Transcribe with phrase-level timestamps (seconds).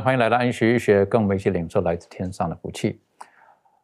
[0.00, 3.00] 欢迎来到安学医学，跟我们一起领受来自天上的福气。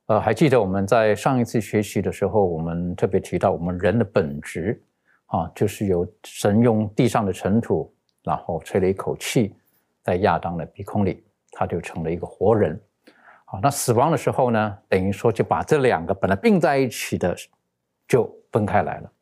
[0.07, 4.83] 呃，还记得我们在上一次学习的时候，我们特别提到我们人的本质
[5.27, 7.95] 啊，就是由神用地上的尘土，
[8.25, 9.55] 然后吹了一口气
[10.03, 12.81] 在亚当的鼻孔里，他就成了一个活人。
[13.45, 17.37] 啊，那死亡的时候呢，等于说就把这两个本来并在一起的
[18.09, 19.13] 就分开来了。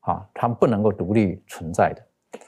[0.00, 2.40] 啊，他们不能够独立存在的。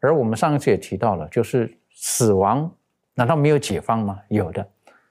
[0.00, 2.70] 而我们上一次也提到了，就是死亡
[3.16, 4.20] 难道没有解放吗？
[4.28, 4.64] 有的，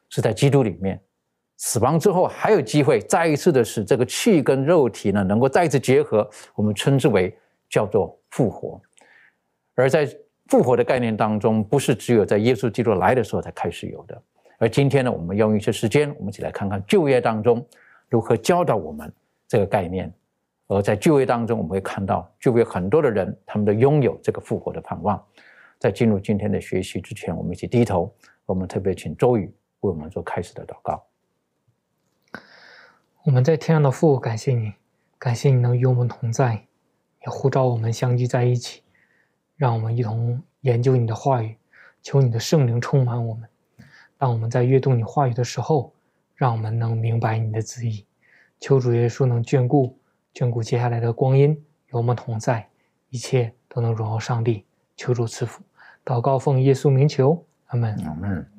[0.10, 0.98] 是在基督里面。
[1.58, 7.36] 死亡之后还有机会再一次的使这个气跟肉体呢能够再一次结合，我们称之为
[7.70, 8.80] 叫做复活。
[9.74, 10.08] 而在
[10.48, 14.22] 复活的概念当中，不是只有在耶稣基督来的时候才开始有的。
[14.60, 17.66] 而今天呢，我们用一些时间，我们一起来看看旧约当中
[18.08, 19.12] 如何教导我们
[19.48, 20.14] 这个概念。
[20.68, 25.22] 而在旧约当中，我们会看到旧约很多的人，他们都拥有这个复活的盼望。
[25.78, 28.14] 在进入今天的学习之前，我们一起低头，
[28.46, 29.46] 我们特别请周宇
[29.82, 31.06] 为我们做开始的祷告。
[33.24, 34.74] 我们在天上的父，感谢你，
[35.18, 36.66] 感谢你能与我们同在，
[37.22, 38.84] 也呼召我们相聚在一起，
[39.58, 41.58] 让我们一同研究你的话语，
[42.02, 43.50] 求你的圣灵充满我们。
[44.18, 45.94] 当我们在阅读你话语的时候，
[46.36, 48.06] 让我们能明白你的旨意。
[48.60, 50.00] 求主耶稣能眷顾，
[50.34, 52.70] 眷顾接下来的光阴，与我们同在，
[53.10, 54.66] 一切都能荣耀上帝。
[54.96, 55.62] 求主赐福，
[56.04, 57.96] 祷告奉耶稣名求，阿门。
[58.06, 58.52] 阿门。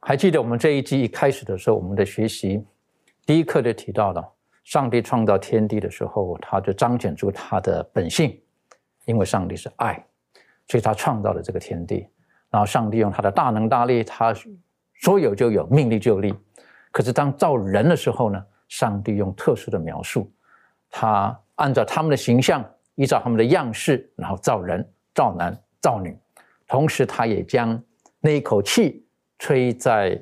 [0.00, 2.64] 还记得我们这一集一开始的时候，我们的学习
[3.24, 4.32] 第一课就提到了，
[4.64, 8.40] 上帝创造天地的时候，他就彰显出他的本性，
[9.04, 10.04] 因为上帝是爱，
[10.66, 12.08] 所以他创造了这个天地。
[12.50, 14.34] 然后上帝用他的大能大力，他
[14.94, 16.34] 说有就有，命立就立。
[16.90, 20.30] 可是当造人的时候呢，上帝用特殊的描述，
[20.90, 22.62] 他按照他们的形象，
[22.94, 26.16] 依照他们的样式，然后造人、造男、造女。
[26.66, 27.82] 同时，他也将
[28.20, 29.06] 那一口气。
[29.38, 30.16] 吹在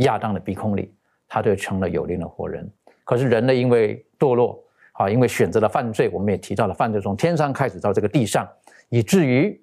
[0.00, 0.94] 亚当的鼻孔里，
[1.26, 2.70] 他就成了有灵的活人。
[3.04, 8.46] 可是人呢，因为堕落啊，因为选择了犯罪，我们也提到了犯罪从天上开始到这个地上，
[8.90, 9.58] 以至于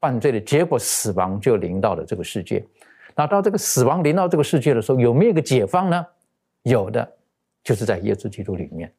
[0.00, 2.64] 犯罪的结果，死亡就临到了这个世界。
[3.16, 6.06] 那到这个死亡临到这个世界的时候，有没有一个解放呢？
[6.62, 7.12] 有的，
[7.64, 8.94] 就是在耶稣基督里面。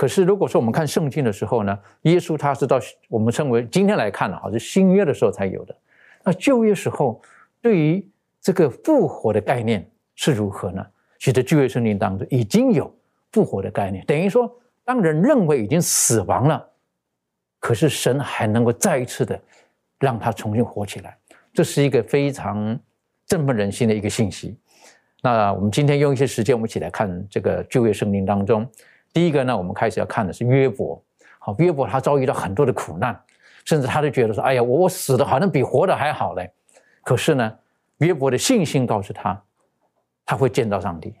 [0.00, 5.76] 可是如果说我们看圣经的时候呢，耶稣他是到我们称为今天来看了，啊，是新约的时候才有的。
[6.24, 7.20] 那旧约时候
[7.60, 8.08] 对于
[8.40, 10.82] 这个复活的概念是如何呢？
[11.18, 12.90] 其实旧约圣经当中已经有
[13.30, 14.50] 复活的概念，等于说，
[14.86, 16.66] 当人认为已经死亡了，
[17.58, 19.38] 可是神还能够再一次的
[19.98, 21.14] 让他重新活起来，
[21.52, 22.80] 这是一个非常
[23.26, 24.56] 振奋人心的一个信息。
[25.20, 28.66] 那我们今天用一些时间，我们一起来看这个旧约圣经当中，
[29.12, 31.02] 第一个呢，我们开始要看的是约伯。
[31.38, 33.18] 好，约伯他遭遇到很多的苦难，
[33.64, 36.50] 甚至他都觉得说：“哎呀，我我死的好像比活的还好嘞。”
[37.02, 37.56] 可是呢？
[37.98, 39.38] 约伯的信心告诉他，
[40.24, 41.14] 他会见到上帝。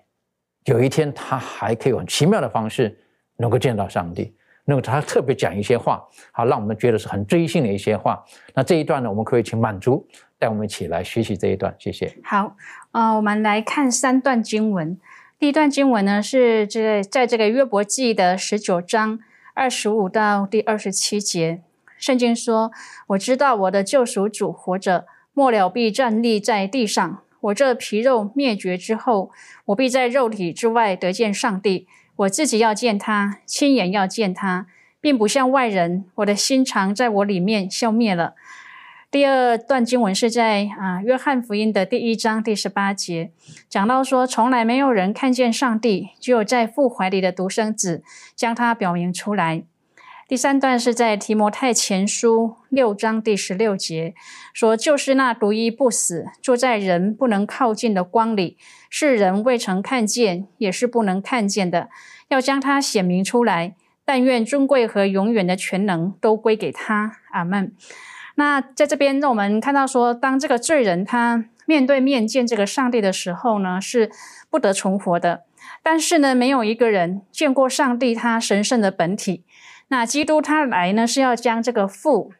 [0.64, 2.98] 有一天，他还可以用奇妙的方式
[3.36, 4.34] 能够见到上帝。
[4.64, 8.24] 那么，他特别讲一些话，好让我们觉得是很追信的一些话。
[8.54, 10.06] 那这一段呢，我们可以请满足
[10.38, 11.74] 带我们一起来学习这一段。
[11.78, 12.14] 谢谢。
[12.24, 12.56] 好，
[12.92, 14.98] 呃，我们来看三段经文。
[15.40, 19.18] 第一段经文呢，是这在这个约伯记的十九章
[19.54, 21.62] 二十五到第二十七节。
[21.96, 22.70] 圣经说
[23.08, 27.22] ：“我知道我的救赎主活着。”末了必站立在地上。
[27.40, 29.30] 我这皮肉灭绝之后，
[29.64, 31.86] 我必在肉体之外得见上帝。
[32.16, 34.66] 我自己要见他，亲眼要见他，
[35.00, 36.04] 并不像外人。
[36.16, 38.34] 我的心肠在我里面消灭了。
[39.10, 43.32] 第二段经文是在啊约翰福音的第一章第十八节，
[43.68, 48.04] 讲到说，从来没有人看见上帝，只有在父怀里的独生子
[48.36, 49.64] 将他表明出来。
[50.28, 54.14] 第三段是在提摩太前书六章第十六节
[54.54, 58.56] 说：“就是那独一不死、住在人不能靠近的光里，
[58.88, 61.88] 是人未曾看见，也是不能看见的，
[62.28, 63.74] 要将它显明出来。
[64.04, 67.74] 但愿尊贵和永远的全能都归给他。”阿门。
[68.40, 74.10] 那在这边，让我们看到说，当这个罪人他面对面见这个上帝的时候呢，是
[74.48, 75.44] 不得存活的。
[75.82, 79.44] 但是呢，没有一个人见过上帝他神圣的本体。
[79.88, 82.32] 那基督他来呢，是要将这个父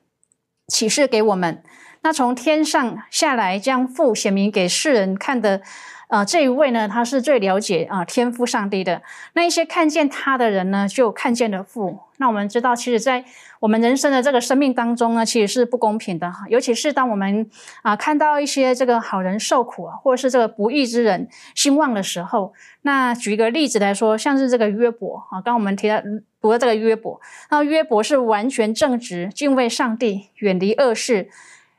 [0.69, 1.63] 启示给我们。
[2.01, 5.61] 那从天上下来将父显明给世人看的。
[6.11, 9.01] 啊，这一位呢，他是最了解啊天父上帝的。
[9.35, 12.01] 那一些看见他的人呢，就看见了父。
[12.17, 13.25] 那我们知道，其实，在
[13.61, 16.45] 我们人生的这个生命当中呢，其实是不公平的哈。
[16.49, 17.49] 尤其是当我们
[17.83, 22.53] 啊看到一些这个好人受苦啊，或者是这个不义之人兴旺的时候，
[22.83, 26.03] 那举一个例子来说，像是这个约伯啊，刚我们提到
[26.43, 27.21] 读的这个约伯，
[27.53, 31.29] 那约伯是完全正直、敬畏上帝、远离恶事。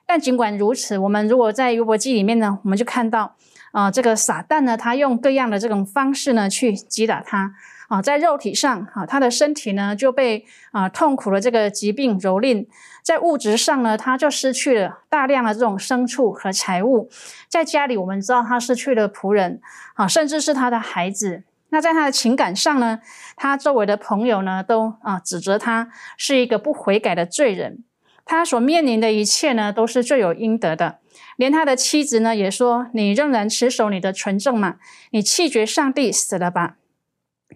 [0.05, 3.35] 但尽管如此，我们如果在约伯记里面呢，我们就看到。
[3.71, 7.53] 啊，这个撒旦呢，他用各样的这种方式呢去击打他
[7.87, 12.67] 啊，在肉体上啊，他的身体呢就被啊痛苦的这个疾病蹂躏；
[13.03, 17.09] 在物质上呢，他就失去了大量的这种牲畜和财物；
[17.49, 19.61] 在家里，我们知道他失去了仆人
[19.95, 21.43] 啊，甚至是他的孩子。
[21.73, 22.99] 那在他的情感上呢，
[23.37, 27.85] 他周围的朋友呢都啊指责他是一个不悔改的罪人，
[28.25, 31.00] 他所面临的一切呢都是罪有应得的。
[31.37, 34.75] 连他的妻子呢也说：“你仍然持守你的纯正嘛？
[35.11, 36.75] 你弃绝上帝死了吧？”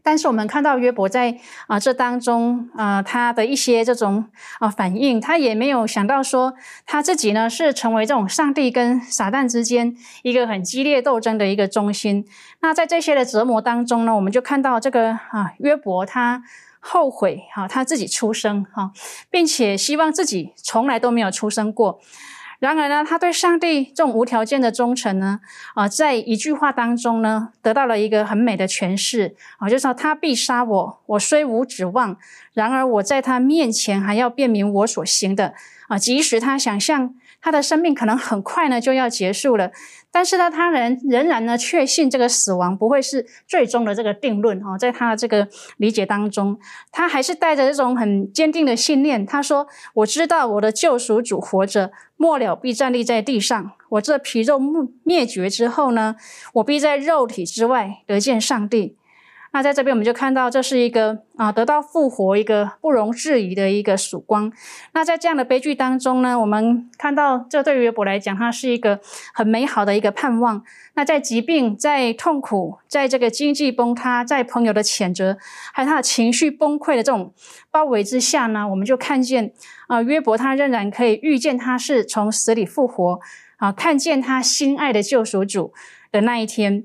[0.04, 4.26] 但是我们看到约伯在啊这当中啊他的一些这种
[4.60, 6.54] 啊反应，他也没有想到说
[6.86, 12.24] 他自己呢是成为这种上帝跟撒旦之间一个很激烈斗争的一个中心。
[12.60, 16.44] 那在这些的折磨当中呢，我们就看到这个啊约伯他
[16.80, 18.92] 后悔哈他自己出生哈，
[19.32, 22.00] 并且希望自己从来都没有出生过。
[22.60, 25.40] 然而呢，他对上帝这种无条件的忠诚呢，
[25.74, 32.18] 啊，在一句话当中呢，得到了一个很美的诠释啊，就是说他必杀我，我虽无指望，
[32.54, 35.54] 然而我在他面前还要辨明我所行的
[35.88, 39.72] 啊，即使他想象他的生命可能很快呢就要结束了。
[40.12, 45.48] 但是呢，他人仍然呢确信这个死亡不会是最终的这个定论哈，在他的这个
[45.78, 46.58] 理解当中，
[46.92, 49.26] 他还是带着这种很坚定的信念。
[49.26, 53.72] 他说：“我知道我的救赎主活着，末了必站立在地上。
[53.90, 54.58] 我这皮肉
[55.04, 56.16] 灭绝之后呢，
[56.54, 58.96] 我必在肉体之外得见上帝。”
[59.56, 64.52] 那在这边我们就看到，这是一个啊得到复活一个不容置疑的一个曙光。
[64.92, 69.00] 那在这样的悲剧当中呢，我们看到这对于约伯来讲，它是一个
[69.34, 70.62] 很美好的一个盼望。
[70.96, 75.38] 那在疾病、在痛苦、在这个经济崩塌、在朋友的谴责，
[75.74, 77.34] 还有他的情绪崩溃的这种
[77.72, 79.54] 包围之下呢，我们就看见
[79.88, 83.22] 啊约伯他仍然可以预见他是从死里复活
[83.56, 85.72] 啊，看见他心爱的救赎主
[86.12, 86.84] 的那一天。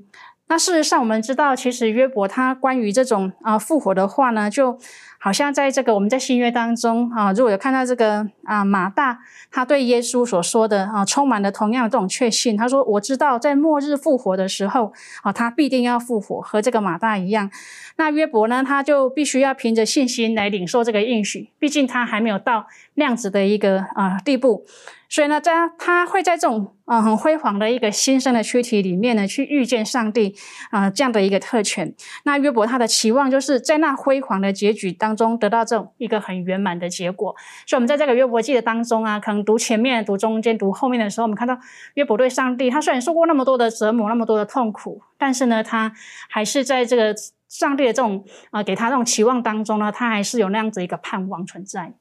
[0.51, 4.77] 那事实上，我们知道，其实约伯他关于这种啊复活的话呢，就
[5.21, 9.21] 好像在这个我们在新约当中啊，如果有看到这个啊马大
[9.53, 12.57] 他对耶稣所说的啊，充满了同样的这种确信。
[12.57, 14.93] 他说：“我知道在末日复活的时候
[15.23, 17.49] 啊，他必定要复活，和这个马大一样。”
[17.95, 22.67] 那约伯呢，他就必须要凭着信心来领受这个应许，毕竟他还没有到
[23.01, 24.65] 那样子的一个啊地步。
[25.13, 30.37] 所以呢，在他会在这种啊很辉煌的一个新生的躯体里面呢，去遇见上帝
[30.71, 31.93] 啊这样的一个特权。
[32.23, 37.35] 那约伯他的期望就是在那辉煌的结局当中得到这种一个很圆满的结果。
[37.67, 41.59] 所以，我们在这个约伯记的当中啊，可能读前面、读中间、读后面的时候，我们看到
[41.95, 45.93] 约伯对上帝，他虽然受过那么多的折磨、那么多的痛苦，但是呢，他
[46.29, 47.13] 还是在这个
[47.49, 51.95] 上帝的这种啊给他这种期望当中呢，他还是有那样子一个盼望存在。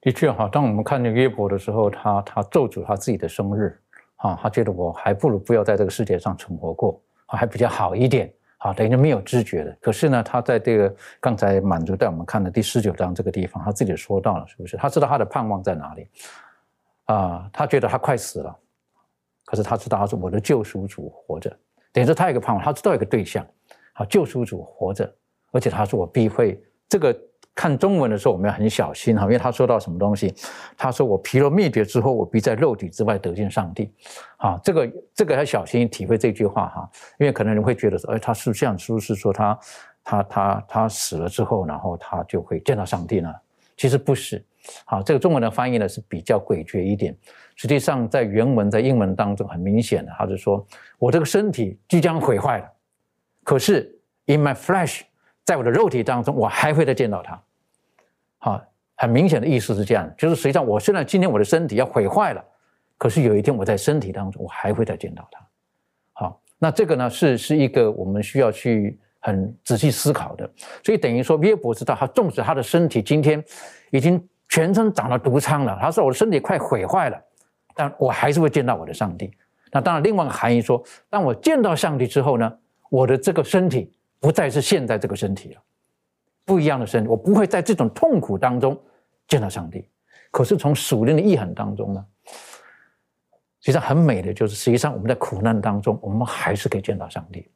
[0.00, 3.76] 的确哈，当我们看见约伯的时候，他他咒诅他自己的生日，
[4.16, 9.76] 啊，他觉得我还不如不要在这个世界上存活过，还比较好一点，啊，等于没有知觉的。
[9.80, 14.76] 可是呢，他在这个刚才满足带我们看的第十九章这个地方，他自己说到了，是不是？
[14.76, 16.08] 他知道他的盼望在哪里，
[17.06, 18.56] 啊，他觉得他快死了，
[19.46, 21.50] 可是他知道他是我的救赎主活着，
[21.92, 23.44] 等于说他有一个盼望，他知道一个对象，
[23.94, 25.12] 啊，救赎主活着，
[25.50, 27.20] 而且他说我必会这个。
[27.58, 30.32] 看中文的时候，我们要很小心哈，因为他说到什么东西，
[30.76, 33.92] 他说我皮肉灭绝之后，我必在肉体之外得见上帝，
[34.36, 36.88] 啊，这个这个要小心体会这句话哈，
[37.18, 39.58] 因为可能你会觉得说，哎，他是这样，是不是说他
[40.04, 43.28] 他他他死了之后，然后他就会见到上帝呢？
[43.76, 44.40] 其实不是，
[44.84, 47.12] 好，这个中文的翻译呢是比较诡谲一点，
[47.56, 50.64] 实际上在原文在英文当中很明显的，他是说
[50.96, 52.70] 我这个身体即将毁坏了，
[53.42, 55.00] 可是 in my flesh，
[55.44, 57.42] 在我的肉体当中，我还会再见到他。
[58.38, 58.60] 好，
[58.96, 62.44] 很明显的意思是这样，就是实际上我虽然今天我的身体要毁坏了，
[62.96, 65.46] 可是有一天我在身体当中我还会再见到他。
[66.12, 70.50] 好，那这个呢是是一个我们需要去很仔细思考的。
[70.84, 73.44] 所以等于说约伯知道，他纵使他的身体今天
[73.90, 77.20] 已经全身长了毒疮了，他说我的身体快毁坏了，
[77.74, 79.30] 但我还是会见到我的上帝。
[79.70, 82.50] 那当然，另外一个含义说，当我见到上帝之后呢，
[82.88, 85.60] 我的这个身体不再是现在这个身体了，
[86.48, 88.76] 不一样的身体，我不会在这种痛苦当中。
[89.28, 89.86] 见到上帝，
[90.30, 92.02] 可是从属灵的意涵当中呢，
[93.60, 97.46] 实际上很美的就是，实际上我们在苦难当中，我们还是可以见到上帝。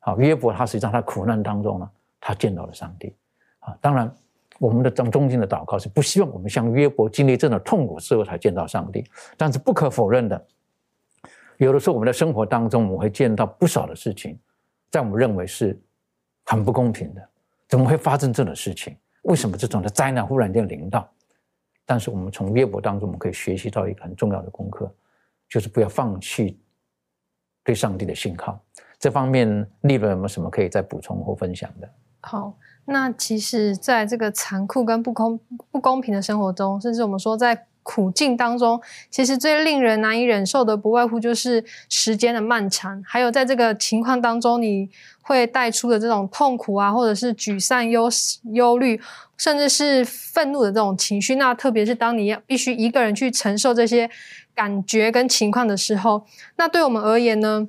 [0.00, 3.14] 好，约伯他实际上他苦难当中呢，他见到了上帝。
[3.60, 4.12] 啊，当然
[4.58, 10.46] 我们的中中心的祷告是不希望我们像约伯经历这种痛苦之后才见到上帝，但是不可否认的，
[11.58, 14.36] 有的时候我们的生活当中，我们会见到不少的事情，
[14.90, 15.80] 在我们认为是
[16.46, 17.28] 很不公平的，
[17.68, 18.96] 怎么会发生这种事情？
[19.22, 21.08] 为什么这种的灾难忽然间临到？
[21.84, 24.92] 但是我们从约伯当中，我们可以学习到一个很重要的功课，
[25.48, 26.60] 就是不要放弃
[27.62, 28.60] 对上帝的信靠。
[28.98, 29.48] 这方面，
[29.82, 31.88] 利润有没有什么可以再补充或分享的？
[32.20, 35.38] 好，那其实在这个残酷跟不公
[35.70, 37.66] 不公平的生活中，甚至我们说在。
[37.86, 44.90] 苦境当中，其实最令人难以忍受的，不外乎就是时间的漫长，还有在这个情况当中，你
[45.22, 48.10] 会带出的这种痛苦啊，或者是沮丧、忧
[48.52, 49.00] 忧虑，
[49.36, 51.36] 甚至是愤怒的这种情绪。
[51.36, 54.10] 那特别是当你要必须一个人去承受这些
[54.52, 56.26] 感觉跟情况的时候，
[56.56, 57.68] 那对我们而言呢，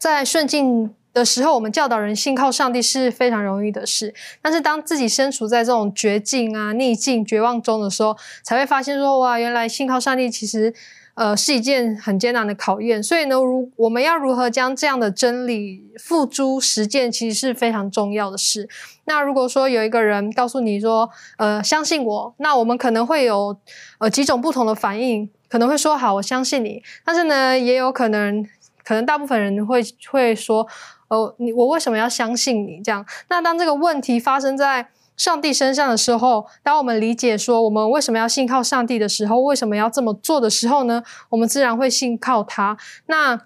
[0.00, 0.92] 在顺境。
[1.16, 4.12] 的时候，我们教导人信靠上帝是非常容易的事。
[4.42, 10.74] 但是，当自己身处在这种绝境啊、逆境、绝望中的时候，才会发现说：哇，原来信靠上帝其实，
[11.14, 13.02] 呃，是一件很艰难的考验。
[13.02, 18.68] 所以呢，如我们要如何将这样的真理付诸实践，其实是非常重要的事。
[19.06, 21.08] 那如果说有一个人告诉你说：
[21.38, 23.56] 呃，相信我，那我们可能会有
[24.00, 26.82] 呃几种不同的反应，可能会说：好，我相信你。
[27.06, 28.46] 但是呢，也有可能，
[28.84, 30.68] 可能大部分人会会说。
[31.08, 32.80] 哦，你我为什么要相信你？
[32.82, 41.02] 这样，那当这个问题发生在上帝身上的时候，当我们理解说我们为什么要信靠上帝的时候，为什么要这么做的时候呢？
[41.30, 42.76] 我们自然会信靠他。
[43.06, 43.42] 那。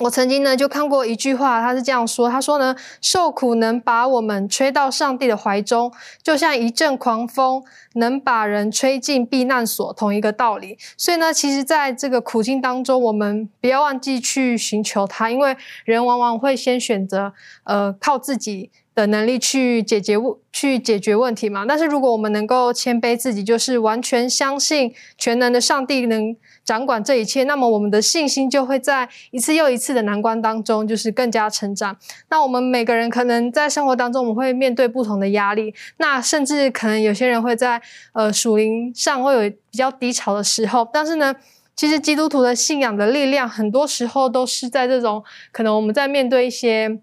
[0.00, 7.62] 我曾经呢就看过一句话，他是这样说：他说呢，受苦能把我们吹到上帝的怀中，就像一阵狂风
[7.94, 10.78] 能把人吹进避难所，同一个道理。
[10.96, 17.32] 所以呢，其实在这个苦境当中，我们不要忘记去寻求他，因为人往往会先选择
[17.64, 18.70] 呃靠自己。
[18.98, 21.64] 的能力去解决问去解决问题嘛？
[21.64, 31.96] 但是如果我们能够谦卑自己，就是完全相信全能的上帝能掌管这一切，那么我们的信心就会在一次又一次的难关当中，就是更加成长。
[32.28, 37.80] 那我们每个人可能在生活当中，我们会面对不同的压力，那甚至可能有些人会在
[38.14, 40.84] 呃属灵上会有比较低潮的时候。
[40.92, 41.32] 但是呢，
[41.76, 46.98] 其实基督徒的信仰的力量，很多时候都是在这种可能我们在面对一些。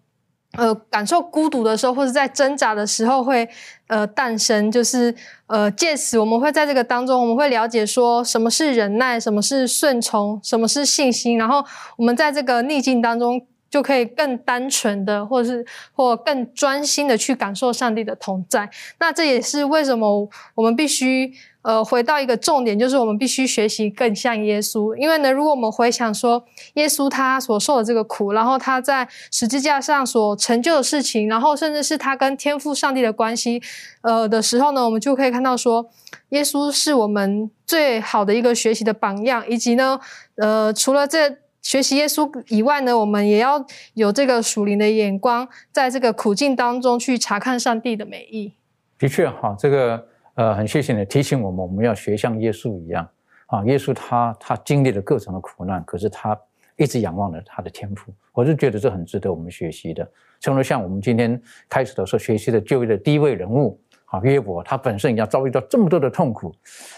[0.57, 3.47] 呃，感受孤独的时候，或者在挣扎的时候，会
[3.87, 5.13] 呃诞生，就是
[5.47, 11.63] 呃借此我们会在这个当中，我们会了解说什么是忍耐，什么是顺从，什么是信心，然后
[11.97, 18.69] 我们在这个逆境当中，就可以更单纯的，或者是或更专心的去感受上帝的同在。
[18.99, 21.33] 那这也是为什么我们必须。
[21.65, 24.95] 呃，回到一个重点，就是我们必须学习更像耶稣。
[24.95, 26.45] 因为呢，如果我们回想说
[26.75, 33.59] 耶稣他所受的这个苦，然后他在十字架上所成就的事情，然后甚至是他跟天父上帝的关系，
[34.01, 35.89] 呃的时候呢，我们就可以看到说，
[36.29, 39.43] 耶稣是我们最好的一个学习的榜样。
[39.49, 39.99] 以及呢，
[40.35, 48.53] 呃，除了这学习耶稣以外呢，我们也要有这个属灵的眼光，在这个苦境当中去查看上帝的美意。
[48.99, 50.09] 的确，哈，这个。
[50.35, 53.07] 呃，很谢谢你提醒我们，我们要学像耶稣一样
[53.45, 53.63] 啊！
[53.63, 56.37] 耶稣他他经历了各种的苦难，可是他
[56.75, 60.05] 一直仰望着他的天赋，我是觉得这很值得我们学习的。
[60.41, 66.53] 正如像我们今天开始的时候学习的就业的第一位人物啊，约伯，他本身也要遭遇到这么多的痛苦，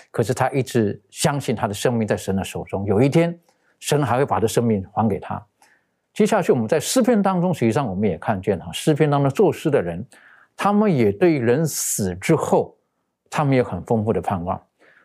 [0.10, 3.40] 可是他一直相信他的生命在神的手中，有一天
[3.78, 5.40] 神还会把这生命还给他。
[6.12, 10.04] 接下去我们在诗篇当中，实际上我们也看见哈，诗篇当中作诗的人，
[10.56, 12.76] 他们也对人死之后。
[13.30, 14.62] 他们有很丰富的盼望，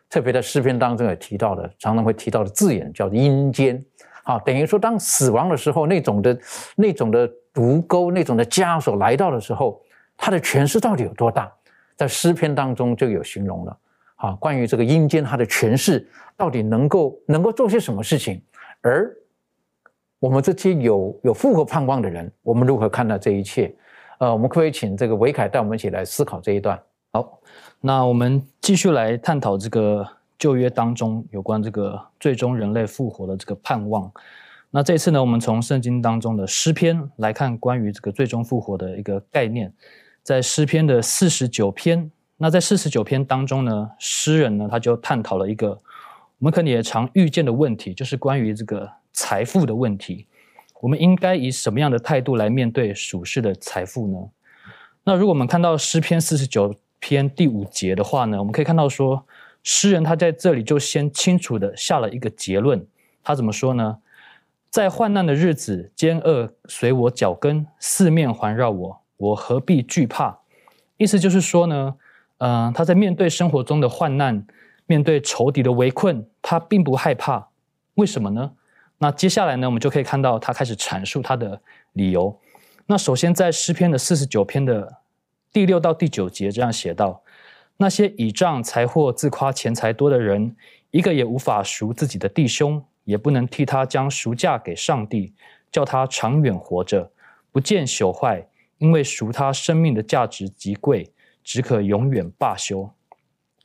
[0.09, 3.83] 特别在诗篇当中也提到的，常常会提到的字眼叫阴间，
[4.23, 6.39] 啊，等于说当死亡的时候，那种的、
[6.75, 9.81] 那种的毒钩、那种的枷锁来到的时候，
[10.17, 11.51] 它的权势到底有多大？
[11.95, 13.77] 在诗篇当中就有形容了，
[14.15, 18.41] 啊，关于这个阴间它的权势到底能够能够做些什么事情？
[18.81, 19.15] 而
[20.19, 23.73] 我们这些有有复活盼望的人，我们如何看待这一切？
[24.19, 26.81] 呃，我们可以请这个维凯带我们一起来思考这一段。
[27.15, 27.39] 好，
[27.81, 30.03] 那我们继续来探讨这个
[30.39, 34.11] 旧约当中有关这个最终人类复活的这个盼望。
[34.71, 39.71] 那这次呢，我们从圣经当中的诗篇来看关于这个最终复活的一个概念，
[40.23, 42.09] 在诗篇的四十九篇。
[42.37, 50.25] 那在四十九篇当中呢，诗人呢他就探讨了一个我们可能也常遇见的问题，就是关于这个财富的问题。
[50.81, 54.17] 我们应该以什么样的态度来面对属世的财富呢？
[55.03, 56.73] 那如果我们看到诗篇四十九
[57.05, 59.25] 篇第五节的话呢，我们可以看到说，
[59.61, 62.87] 诗人他在这里就先清楚的下了一个结论。
[63.21, 63.97] 他怎么说呢？
[64.69, 70.39] 在患难的日子，奸恶随我脚跟，四面环绕我，我何必惧怕？
[70.95, 71.95] 意思就是说呢，
[72.37, 74.47] 嗯，他在面对生活中的患难，
[74.85, 77.49] 面对仇敌的围困，他并不害怕。
[77.95, 78.53] 为什么呢？
[78.99, 82.39] 那接下来呢，我们就可以看到他开始阐述他的理由。
[82.85, 85.02] 那首先在诗篇的四十九篇的
[85.53, 87.23] 第六到第九节这样写道：
[87.77, 90.55] 那些倚仗财货、自夸钱财多的人，
[90.91, 92.83] 一个也无法赎自己的弟兄。
[93.05, 95.33] 也不能替他将赎价给上帝，
[95.69, 97.11] 叫他长远活着，
[97.51, 101.11] 不见朽坏，因为赎他生命的价值极贵，
[101.43, 102.89] 只可永远罢休。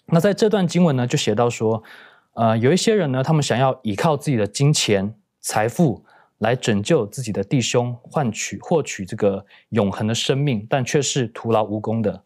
[0.07, 1.85] 那在这段经文呢，就写到说，
[2.33, 6.05] 呃，有一些人呢，他们想要依靠自己的金钱、财富
[6.39, 12.23] 来拯救自己的弟兄，换取获取这个永恒的生命，但却是徒劳无功的。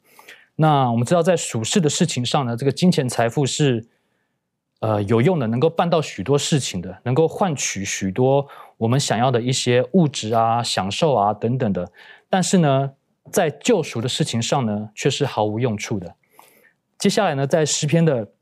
[0.57, 3.89] 那我们知道，在属世的事情上呢，这个金钱财富是。
[4.83, 8.45] 呃，有用的，能够办到许多事情的，能够换取许多
[8.77, 11.89] 我们想要的一些物质啊、享受啊等等的。
[12.29, 12.91] 但是呢，
[13.31, 16.17] 在救赎的事情上呢，却是毫无用处的。
[16.99, 18.33] 接下来呢，在诗篇的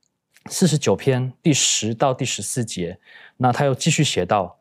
[0.47, 2.99] 四十九篇第十到第十四节，
[3.37, 4.59] 那他又继续写道：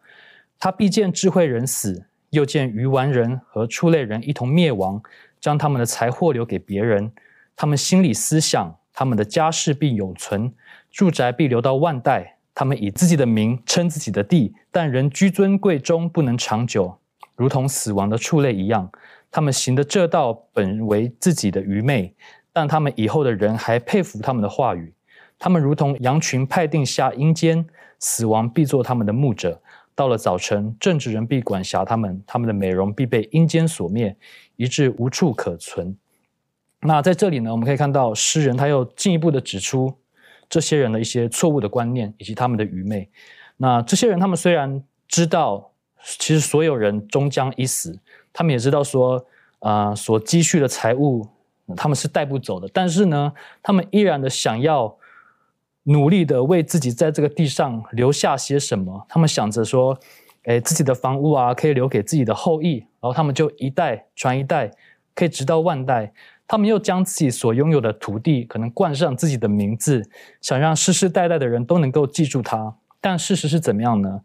[0.59, 5.01] 他必见智慧人死，又见愚顽人和畜类人一同灭亡，
[5.39, 7.09] 将他们的财货留给别人，
[7.55, 10.53] 他们心里思想，他们的家世必永存。
[10.91, 16.99] 住宅必留到万代，他们以自己的名称自己的地，但人居尊贵中不能长久，
[17.37, 18.91] 如同死亡的畜类一样。
[19.31, 22.13] 他们行的这道本为自己的愚昧，
[22.51, 24.93] 但他们以后的人还佩服他们的话语。
[25.37, 27.65] 他们如同羊群派定下阴间，
[27.99, 29.61] 死亡必做他们的牧者。
[29.99, 34.15] 到了早晨，正直人必管辖他们，他们的美容必被阴间所灭，
[34.55, 35.93] 以致无处可存。
[36.79, 39.93] 那在这里呢，我们可以看到诗人他又进一步的指出。
[40.47, 43.07] 这些人的一些错误的观念以及他们的愚昧，
[43.57, 45.69] 那这些人他们虽然知道，
[46.01, 47.99] 其实所有人终将一死，
[48.33, 49.23] 他们也知道说，
[49.59, 51.27] 啊，所积蓄的财物
[51.77, 53.31] 他们是带不走的，但是呢，
[53.61, 54.97] 他们依然的想要
[55.83, 59.97] 努力的为自己在这个地上留下些什么，他们想着说，
[60.43, 64.71] 哎，自己的房屋啊可以留给自己的后裔，然后他们就一代传一代，
[65.15, 66.13] 可以直到万代。
[66.47, 70.09] 他们又将自己所拥有的土地可能冠上自己的名字，
[70.41, 72.75] 想让世世代代的人都能够记住他。
[72.99, 74.21] 但事实是怎么样呢？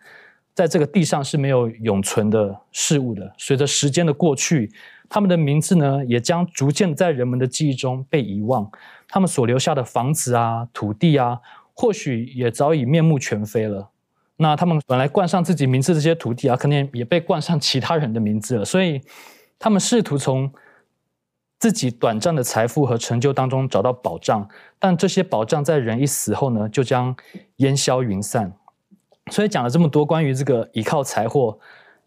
[0.54, 3.32] 在这个地上是没有永存的事物的。
[3.36, 4.72] 随着时间的过去，
[5.08, 8.70] 他们的名字呢，也将逐渐在人们的记忆中被遗忘。
[9.08, 11.40] 他们所留下的房子啊、土地啊，
[11.74, 13.90] 或许也早已面目全非了。
[14.36, 18.64] 那他们本来冠上自己名字这些土地啊，可能也被冠上其他人的名字了。
[18.64, 19.00] 所以，
[19.58, 20.50] 他们试图从。
[21.56, 24.46] 自己短暂的财富和成就当中找到保障，
[24.78, 27.16] 但这些保障在人一死后呢，就将
[27.56, 28.52] 烟消云散。
[29.30, 31.58] 所以讲了这么多关于这个依靠财货、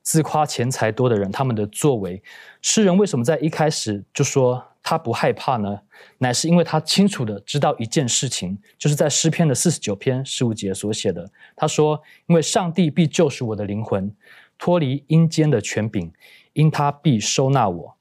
[0.01, 2.21] 自夸钱财多的人他们的作为，
[2.61, 5.81] 诗人为什么在一开始就说他不害怕呢？
[6.19, 11.29] 乃是因为他清楚的知道一件事情，就是在诗篇的四十九篇十五节所写的。
[11.55, 14.15] 他说：“因为上帝必救赎我的灵魂，
[14.57, 16.11] 脱离阴间的权柄，
[16.53, 17.97] 因他必收纳我。”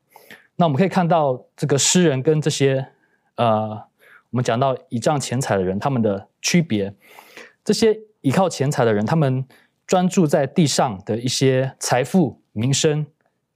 [0.56, 2.86] 那我们可以看到，这个诗人跟这些，
[3.36, 3.70] 呃，
[4.30, 6.94] 我们讲到倚仗钱财的人，他们的区别。
[7.64, 9.44] 这些依靠钱财的人，他们
[9.86, 13.06] 专注在地上的一些财富、名声、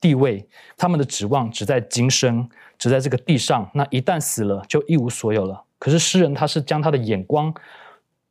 [0.01, 3.69] 地位，他们的指望只在今生，只在这个地上。
[3.75, 5.65] 那一旦死了，就一无所有了。
[5.81, 7.53] 可是诗人他是将他的眼光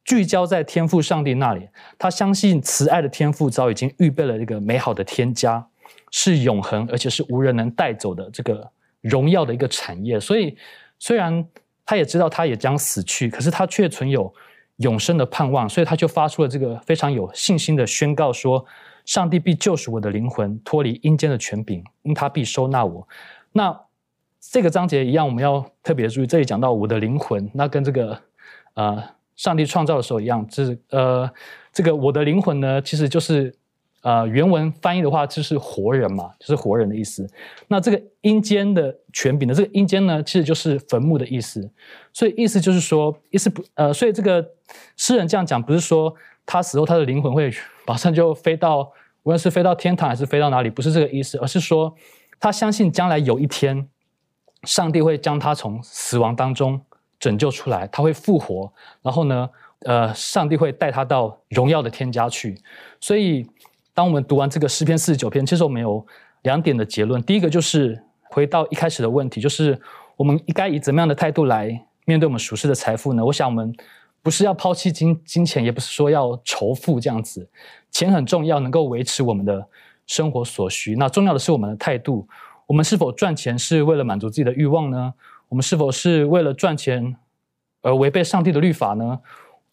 [0.05, 5.67] 聚焦在天赋上帝那里，他相信慈爱的天赋早已经预备了一个美好的天家。
[6.11, 8.71] 是永恒，而且是无人能带走的这个
[9.01, 10.17] 荣耀的一个产业。
[10.17, 10.57] 所以，
[10.99, 11.45] 虽然
[11.85, 14.33] 他也知道他也将死去，可是他却存有
[14.79, 15.69] 永生的盼望。
[15.69, 18.65] 所以，他就发出了这个非常有信心的宣告：说，
[19.05, 23.07] 上帝必救赎我的灵魂，脱离阴间的权柄，因他必收纳我。
[23.53, 23.79] 那
[24.39, 28.19] 这个章节一样，我们要特别注意，这里讲到我的灵魂，那跟这个
[28.73, 29.01] 呃
[29.35, 31.29] 上帝创造的时候一样，这呃
[31.71, 33.55] 这个我的灵魂呢，其实就是。
[34.01, 37.29] 呃，原文翻译的话就是活人嘛，就是活人的意思。
[37.67, 41.69] 那这个阴间的权柄的这个阴间呢，其实就是坟墓的意思。
[42.13, 44.51] 所以意思就是说，意思不呃，所以这个
[44.95, 47.51] 诗人这样讲，不是说他死后他的灵魂会
[47.85, 48.79] 马上就飞到，
[49.23, 51.93] 无论是飞到天堂还是飞到哪里，不是这个意思，而是说
[52.39, 53.89] 他相信将来有一天，
[54.63, 56.81] 上帝会将他从死亡当中
[57.19, 59.49] 拯救出来，他会复活，然后呢，
[59.81, 62.57] 呃，上帝会带他到荣耀的天家去。
[63.01, 63.45] 所以。
[63.93, 66.05] 当我们读完这个诗篇四十九篇，其实我们有
[66.43, 67.21] 两点的结论。
[67.23, 69.77] 第一个就是回到一开始的问题，就是
[70.15, 71.67] 我们应该以怎么样的态度来
[72.05, 73.25] 面对我们属世的财富呢？
[73.25, 73.75] 我想我们
[74.21, 77.49] 不是要抛弃金金钱，也不是说要仇富这样子。
[77.91, 79.67] 钱很重要，能够维持我们的
[80.07, 80.95] 生活所需。
[80.95, 82.27] 那重要的是我们的态度。
[82.67, 85.13] 我们是否赚钱是为了满足自己的欲望呢？
[85.49, 87.17] 我们是否是为了赚钱
[87.81, 89.19] 而违背上帝的律法呢？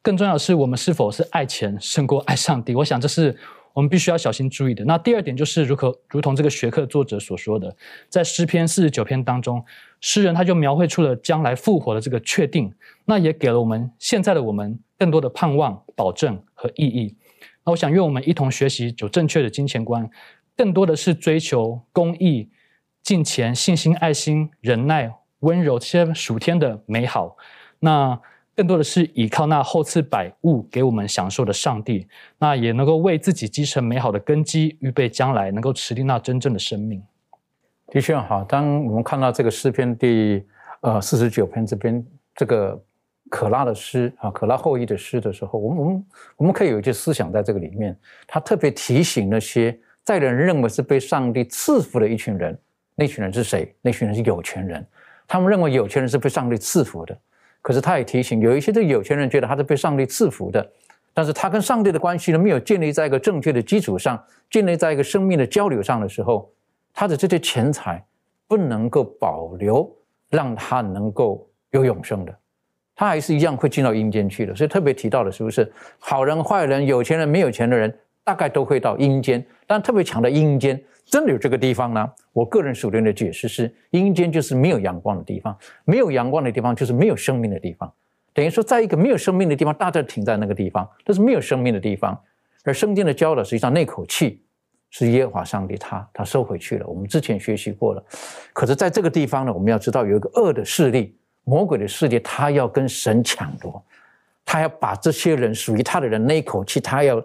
[0.03, 2.75] 更重要的是，我们是否是爱钱胜过爱上帝？
[2.75, 3.37] 我想这是。
[3.77, 4.83] 我们必须要小心注意的。
[4.87, 7.77] 那第二点就是，如何如同这个学科作者所说的，
[8.09, 9.63] 在诗篇四十九篇当中，
[10.01, 12.73] 诗人他就描绘出了将来复活的这个确定，
[13.05, 17.15] 那也给了我们现在的我们更多的盼望、保证和意义。
[17.67, 20.09] 那我想，愿我们一同学习有正确的金钱观，
[20.57, 22.49] 更多的是追求公益、
[23.03, 27.37] 金钱、信心、爱心、忍耐、温柔这些属天的美好。
[27.81, 28.19] 那。
[28.57, 37.03] 更多的是依靠那厚赐百物给我们享受的上帝，那也能够为自己积成美好的根基，预备将来能够持定那真正的生命。
[37.89, 40.43] 的确哈，当我们看到这个诗篇第
[40.81, 42.83] 呃四十九篇这边这个
[43.29, 46.07] 可拉的诗啊，可拉后裔的诗的时候，我们我们
[46.39, 47.95] 我们可以有一些思想在这个里面。
[48.27, 52.59] 他特别提醒那些在人认为是被上帝赐福的一群人，
[52.95, 53.77] 那群人是谁？
[53.83, 54.85] 那群人是有钱人，
[55.29, 57.17] 他们认为有钱人是被上帝赐福的。
[57.67, 60.65] 可是他也提醒，有一些这有钱人觉得他是被上帝赐福的，
[61.13, 66.49] 但是他跟上帝的关系呢没有建立在一个正确的基础上，建立在一个生命的交流上的时候，
[66.95, 68.01] 他的这些钱财
[68.47, 69.93] 不能够保留，
[70.31, 72.33] 让他能够有永生的，
[72.95, 74.55] 他还是一样会进到阴间去的。
[74.55, 80.81] 所以特别提到的是不是好人坏人、有钱人没有钱的人，大概都会到阴间，但特别强调阴间。
[81.05, 82.13] 真的有这个地方呢？
[82.33, 87.93] 我个人属灵的解释是，阴间就是没有阳光的地方，没有阳光的地方就是没有生命的地方。
[88.35, 92.21] 等于说，在一个没有生命的地方，大家停在那个地方，这是没有生命的地方。
[92.65, 94.43] 而圣经的教导，实际上那口气
[94.91, 96.87] 是耶和华上帝，他他收回去了。
[96.89, 98.05] 我们之前学习过了。
[98.53, 103.81] 可是在这个地方呢，我们要知道有一个恶的势力，魔鬼的势力，他要跟神抢夺，
[104.45, 107.25] 他要把这些人属于他的人那一口气，他要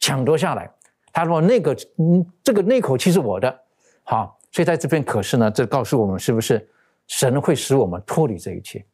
[0.00, 0.68] 抢夺下来。
[1.12, 3.60] 他说：“那个，嗯，这个那口气是我的，
[4.04, 6.68] 好，所以在这边可是呢，这告诉我们，是不是
[7.06, 8.84] 神会使我们脱离这一切？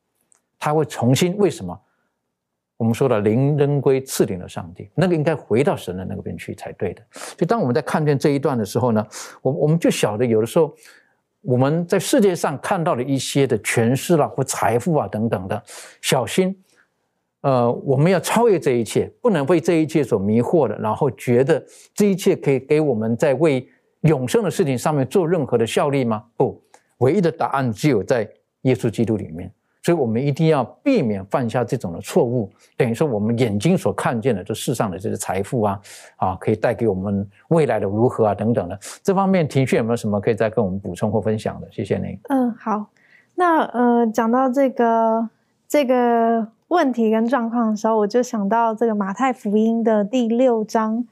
[0.59, 1.79] 他会重新为什么？
[2.79, 7.03] 我们说的灵仍归赐灵的上帝，那个应该回到神的那边去才对的。
[7.13, 9.07] 所以当我们在看见这一段的时候呢，
[9.43, 10.75] 我我们就晓得，有的时候
[11.41, 15.63] 我们在世界上看到的一些的权势啦或财富啊等等的，
[16.01, 16.55] 小心。”
[17.47, 23.65] 呃，我们要超越这一切，不能被这一切所迷惑的，然后觉得这一切可以给我们在为
[24.01, 26.25] 永生的事情上面做任何的效力吗？
[26.37, 26.61] 不，
[26.99, 28.29] 唯一的答案只有在
[28.63, 29.49] 耶稣基督里面。
[29.85, 32.51] 所以我们一定要避免犯下这种的错误。
[32.77, 35.81] 等于说，我们眼睛所看见的这世上的这些财富啊，
[36.17, 41.69] 啊，可以带给我们未来的如何啊等等的这方面，庭训有没有什么可以再跟我们补充或分享的？
[41.71, 42.19] 谢谢您。
[42.29, 42.87] 嗯，好。
[43.37, 45.31] 那呃，讲到这个
[45.69, 46.49] 这个。
[46.69, 51.07] 问题跟状况的时候，我就想到这个马太福音的第六章，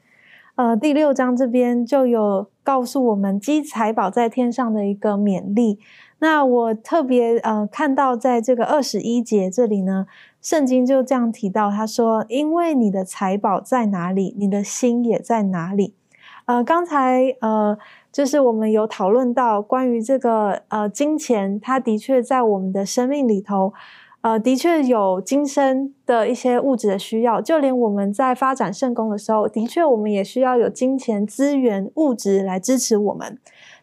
[0.55, 5.79] 呃，第六章这边就有告诉我们积财宝在天上的一个勉励。
[6.19, 10.07] 那我特别呃看到在这个二十一节这里呢，
[10.41, 15.93] 圣经就这样提到，他说：“因为你的财宝在哪里，你的心也在哪里。”
[16.45, 17.77] 呃，刚才呃
[18.11, 23.71] 就是我们有讨论到关于这个呃金钱，它的确在我们的生命里头。
[24.25, 33.37] 呃，的确有今生的一些物质的需要，就连我们在发展圣功的时候，的确我们也需要有金钱资源、物质来支持我们。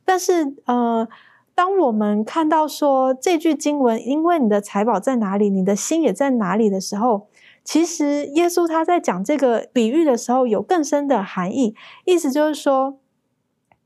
[0.05, 1.07] 但是，呃，
[1.55, 7.28] 当我们看到说这句经文，因为你的财宝在哪里，你的心也在哪里的时候，
[7.62, 12.98] 其实耶稣他在讲这个比喻的时候，有更深的含义，意思就是说，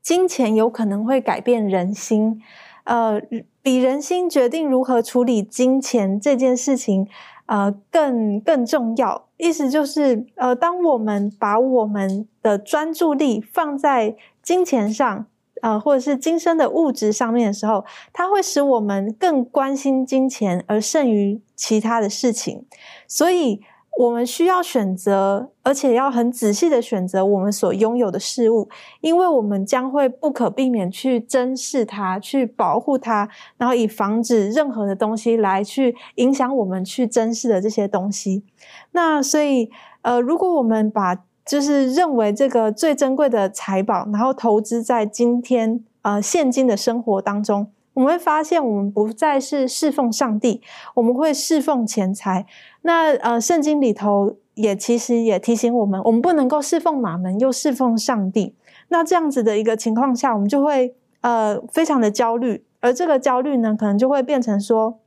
[0.01, 2.41] 金钱有可能会改变人心。
[2.85, 3.21] 呃，
[3.67, 7.05] 比人心决定如何处理金钱这件事情，
[7.47, 9.27] 呃，更更重要。
[9.35, 15.25] 意思就是，呃，当我们把我们的专注力放在金钱上，
[15.61, 22.65] 呃，或者是今生的物质上面的时候，它会使我们更关心金钱，而胜于其他的事情。
[23.05, 23.59] 所以，
[23.97, 28.69] 我们需要选择，而且要很仔细的选择我们所拥有的事物，
[29.01, 38.43] 因为我们将会不可避免去珍视它，去保护它，然后以防止任何的东西来去影响我们去珍视的这些东西。
[38.91, 39.71] 那所以，
[40.03, 50.61] 呃，如果我们把就是认为这个最珍贵的财宝，然后投资在今天呃现今的生活当中，我们会发现我们不再是侍奉上帝，
[50.93, 52.45] 我们会侍奉钱财。
[52.87, 58.55] 那呃，圣经里头也其实也提醒我们，我们不能够侍奉马门又侍奉上帝。
[58.87, 64.99] 那这样子的一个情况下，我们就会呃非常的焦虑，而这个焦虑呢，可能就会变成说，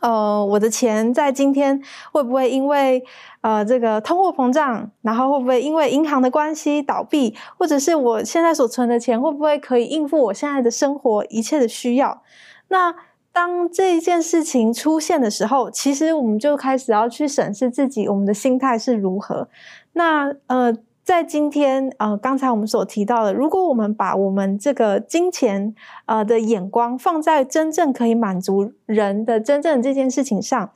[0.00, 3.04] 呃，我的钱在今天会不会因为
[3.42, 12.22] 呃这个通货膨胀，然后会不会因为银行的关系倒闭，或者是我现在所存的钱会不会可以应付我现在的生活一切的需要？
[12.66, 12.92] 那
[13.34, 19.48] 当这一件事情出现的时候，其实我们就开始要去审视自己，我们的心态是如何。
[19.94, 25.74] 那呃，在今天呃，刚才我们所提到的，如果我们把我们这个金钱
[26.06, 30.70] 呃的眼光放在真正可以满足人的真正这件事情上，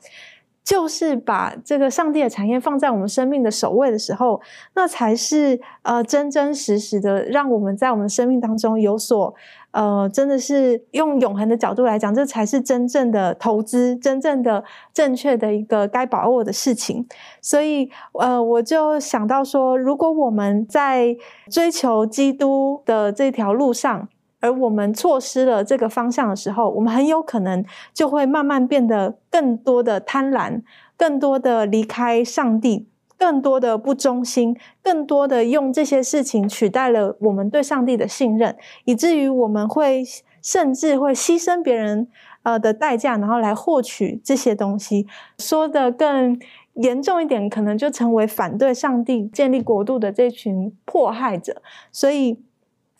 [0.61, 4.41] 就是把这个上帝的产业放在我们生命的首位的时候，
[4.75, 9.33] 那才是呃真真实实的让我们在我们生命当中有所。
[9.71, 17.07] 呃，真的是用永恒的角度来讲，这才是真正的投资，真正的正确的一个该把握的事情。
[17.41, 21.15] 所以，呃，我就想到说，如果我们在
[21.51, 24.07] 追求基督的这条路上，
[24.41, 30.61] 而我们错失了这个方向的时候，我们很有可能就会慢慢变得更多的贪婪，
[30.97, 32.87] 更多的离开上帝。
[33.19, 38.55] 更多的不忠心，更多的用这些事情取代了我们对上帝的信任，
[38.85, 40.03] 以至于我们会
[40.41, 42.07] 甚至会牺牲别人
[42.43, 45.05] 呃的代价，然后来获取这些东西。
[45.37, 46.39] 说的更
[46.75, 51.61] 严重一点，可能就成为反对上帝建立国度的这群迫害者。
[51.91, 52.39] 所以。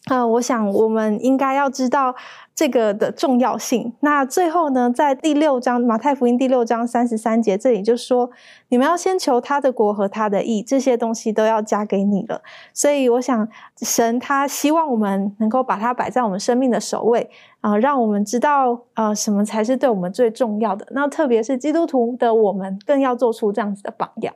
[0.09, 2.15] 呃，我想我们应该要知道
[2.55, 3.93] 这个的重要性。
[3.99, 8.31] 那最后呢，在第六章马太福音第六章三十三节这里就说
[8.69, 12.41] ：“你们要先求他的国和他的义，这些东西都要加给你了。”
[12.73, 17.29] 所以，我想神他希望我们能够把它摆在我们生命的首位
[17.61, 20.87] 啊，让我们知道呃什么才是对我们最重要的。
[20.89, 24.33] 那特别是基督徒的我们，更要做出这样子的榜样。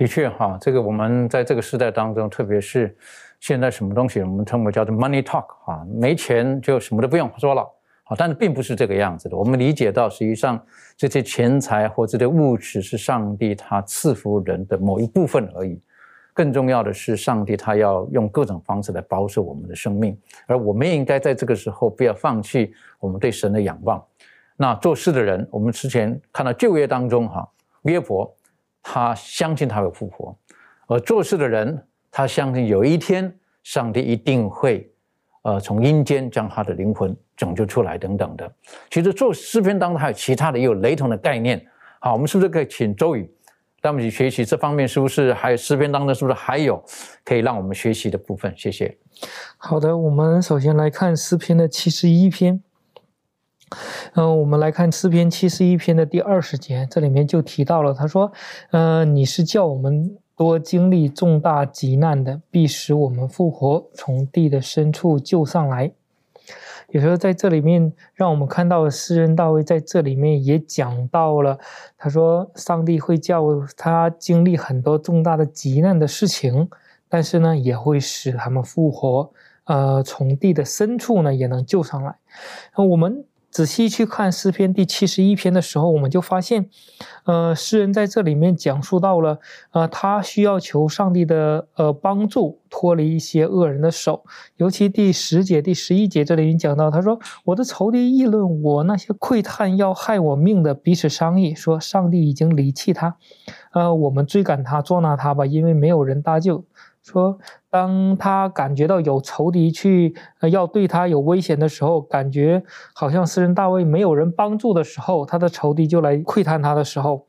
[0.00, 2.96] 的确哈，这个我们在这个时代当中，特别是。
[3.38, 7.66] 现在什么东西我们称为叫做 money talk 哈，没钱就什么都不用说了
[8.04, 9.36] 好，但是并不是这个样子的。
[9.36, 10.62] 我们理解到，实际上
[10.96, 15.78] 这些钱财或这些物质是上帝他赐福人的某一部分而已。
[16.34, 24.02] 更重要的是，上帝他要用各种方式来保守我们的生命，而我们也应该在这个时候不要放弃我们对神的仰望。
[24.56, 27.46] 那做事的人，我们之前看到旧约当中哈，
[27.82, 28.30] 约伯
[28.82, 30.36] 他相信他会复活，
[30.86, 31.86] 而做事的人。
[32.12, 34.90] 他相信有一天上帝一定会，
[35.42, 38.52] 呃，从阴间将他的灵魂拯救出来等等的。
[38.90, 41.64] 其实做诗篇当中还有其他的也有雷同的概念。
[42.00, 43.32] 好，我们是不是可以请周宇
[43.80, 44.88] 带我们去学习这方面？
[44.88, 46.84] 是不是还有诗篇当中是不是还有
[47.24, 48.52] 可以让我们学习的部分？
[48.56, 48.98] 谢谢。
[49.56, 52.60] 好的，我们首先来看诗篇的七十一篇。
[54.14, 58.32] 嗯，我们来看诗篇七十一篇的第二十节，这里面就提到了，他说
[58.72, 65.92] ：“嗯，你是叫我们。”多经历重大急难的，必使我们复活，从地的深处救上来。
[66.88, 71.58] 有时候在这里面，让我们看到诗人大卫在这里面也讲到了，
[71.98, 73.44] 他说上帝会叫
[73.76, 76.70] 他经历很多重大的急难的事情，
[77.06, 79.30] 但是呢，也会使他们复活，
[79.64, 82.16] 呃，从地的深处呢也能救上来。
[82.74, 83.22] 那我们。
[83.50, 86.70] 仔细去看诗篇第七十一篇的时候，我们就发现，
[87.24, 89.40] 呃，诗人在这里面讲述到了，
[89.72, 94.24] 呃，他需要求上帝的呃帮助，脱离一些恶人的手。
[94.56, 103.16] 尤其第十节、第十一节这里面讲到，他说：“我的仇敌议论我，那些窥探要害我命的彼此商议，说上帝已经离弃他，
[103.72, 106.64] 呃，我们追赶他，捉拿他吧，因为没有人搭救。”
[107.02, 107.38] 说，
[107.70, 112.62] 当他感觉到有仇敌去呃要对他有危险的时候，感觉
[112.94, 117.26] 好像诗人大卫没有人帮助的时候，他的仇敌就来窥探他的时候，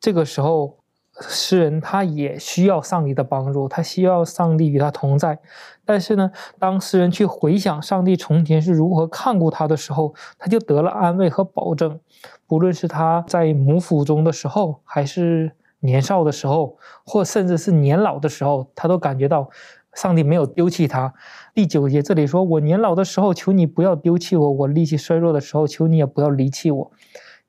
[0.00, 0.78] 这个时候，
[1.20, 5.38] 诗人他也需要上帝的帮助，他需要上帝与他同在。
[5.84, 12.00] 但是呢，当诗人去回想上帝从前是如何看顾他的时候，他就得了安慰和保证，
[12.46, 15.52] 不论是他在母腹中的时候，还是。
[15.80, 19.50] 年少的时候，或甚至是年老的时候，他都感觉到
[19.94, 21.12] 上帝没有丢弃他。
[21.52, 26.92] 第九节这里说：“我年老的时候，求你不要丢弃我；我力气衰弱的时候，求你也不要离弃我。”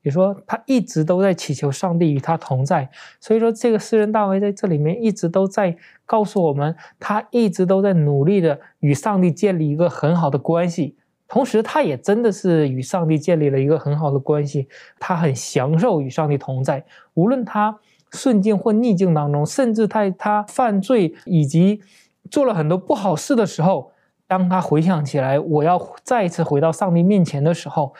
[0.02, 2.90] 也说他一直都在祈求上帝与他同在。
[3.20, 10.96] 所以说，这个诗人大卫在这里面一直都在告诉我们，他一直都在努力的与上帝建立一个很好的关系。
[11.28, 14.66] 同时，他也真的是与上帝建立了一个很好的关系，
[14.98, 17.78] 他很享受与上帝同在，无论他
[18.12, 21.80] 顺境或逆境当中，甚至在他犯罪以及
[22.30, 23.92] 做了很多不好事的时候，
[24.26, 27.94] 当他回想起来，我要再一次回到上帝面前的时候。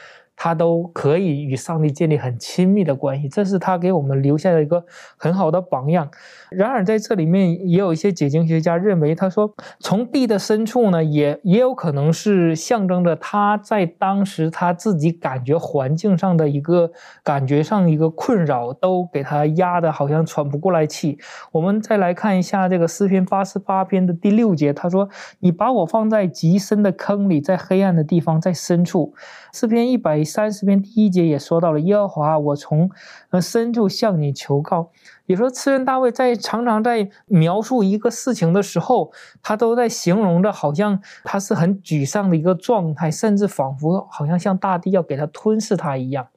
[0.45, 4.85] 他都可以与上帝建立很亲密的关系，这是他给我们留下的一个
[5.17, 6.11] 很好的榜样。
[6.51, 16.91] 然而，在这里面也有一些解经学家认为，他说从地的深处呢，也也有可能是象征着他在当时他自己感觉环境上的一个
[17.23, 21.17] 感觉上一个困扰，都给他压得好像喘不过来气。
[21.53, 29.15] 我们再来看一下这个诗篇八十八篇的第六节，他说：“你把我放在极深的坑里，在黑暗的地方，在深处。”
[29.53, 30.25] 诗篇一百。
[30.25, 32.91] 三十篇第一节也说到了耶和华，我从
[33.31, 34.91] 呃深处向你求告。
[35.27, 39.13] 也说诗人大卫在常常在描述一个事情的时候，
[39.43, 46.29] 他都在形容着好像他是很沮丧的一个状态，甚至仿佛好像像大地要给他吞噬他一样。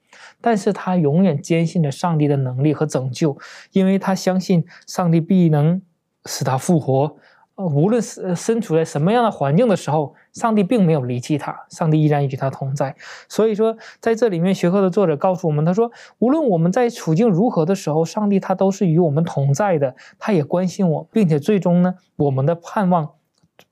[0.41, 3.37] 但是他永远坚信着上帝的能力和拯救，
[3.71, 5.81] 因为他相信上帝必能
[6.25, 7.15] 使他复活。
[7.55, 12.93] 呃，无论是身处在什么样的环境的时候，上帝并没有离弃他，上帝依然与他同在。
[13.29, 15.89] 所以说，在这里面，学科的作者告诉我们，他说，
[16.19, 23.09] 无论我们在处境如何的时候，上帝他都是与我们同在的，他也关心我，并且最终呢，我们的盼望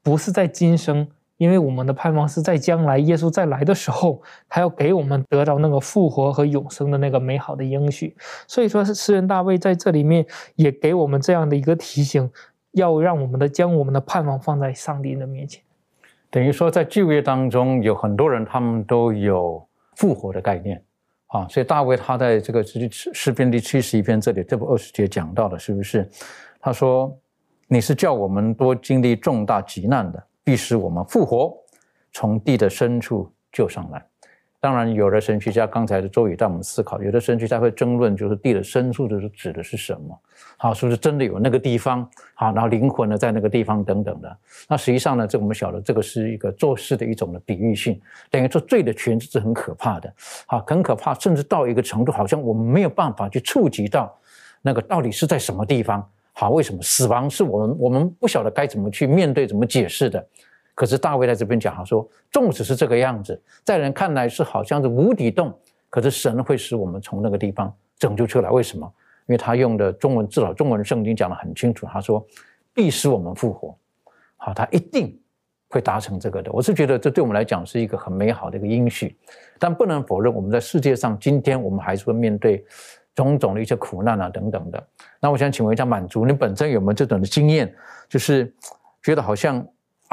[0.01, 8.15] 不是在今生，因为我们的盼望是在将来耶稣再来的时候，他要给我们得到那个复活和永生的那个美好的应许。
[8.47, 12.31] 所以说，诗人大卫在这里面也给我们这样的一个提醒。
[12.73, 15.63] 要让我们的将我们的盼望放在上帝的面前，
[16.29, 20.83] 等于说在旧约当中有很多人，他们都有复活的概念
[21.27, 26.09] 啊，所以大卫他在这个诗诗篇第七十一篇这里这部二十节讲到的，是不是？
[26.59, 27.15] 他说
[27.67, 31.53] ：“你是叫我们多经历重大急难的，必使我们复活，
[32.11, 34.03] 从地的深处救上来。”
[34.63, 40.17] 当然，有的神学家刚才的周宇带我们思考，有的神学家会争论，就是地的深处就是指的是什么？
[40.55, 42.09] 好，是不是真的有那个地方？
[42.33, 44.37] 好，然后灵魂呢在那个地方等等的。
[44.69, 47.99] 那实际上呢，这我们晓得，这个是一个做事的一种的比喻性，
[48.31, 50.13] 等于说罪的权势是很可怕的，
[50.47, 54.17] 好，很可怕，甚至到一个程度，好像我们没有办法去触及到
[54.61, 56.09] 那个到底是在什么地方？
[56.31, 60.25] 好，为什么死亡是我们我们不晓得该怎么去面对、怎么解释的？
[60.75, 65.55] 可是大卫在这边讲，他说，纵使是这个样子，在人看来是好像是无底洞，
[65.89, 68.49] 可是神会使我们从那个地方拯救出来。
[68.49, 68.91] 为什么？
[69.27, 72.25] 因为他用的中文，至少中文圣经讲的很清楚，他说
[72.73, 73.77] 必使我们复活。
[74.35, 75.15] 好，他一定
[75.69, 76.51] 会达成这个的。
[76.51, 79.15] 我是觉得这对我们来讲是一个很美好的一个应许，
[79.59, 82.65] 但不能否认，我们在世界上今天我们还是会面对
[83.13, 84.83] 种种的一些苦难啊等等的。
[85.19, 87.73] 那我想请问一下，满足你本身有没有这种的经验，
[88.09, 88.51] 就是
[89.03, 89.63] 觉得好像。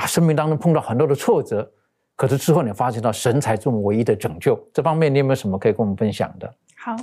[0.01, 1.71] 啊，生命当中碰到很多的挫折，
[2.17, 4.59] 可是之后你发现到神才是我们唯一的拯救。
[4.73, 6.55] 这方面你有没有什么可以跟我们分享的？
[6.75, 6.97] 好，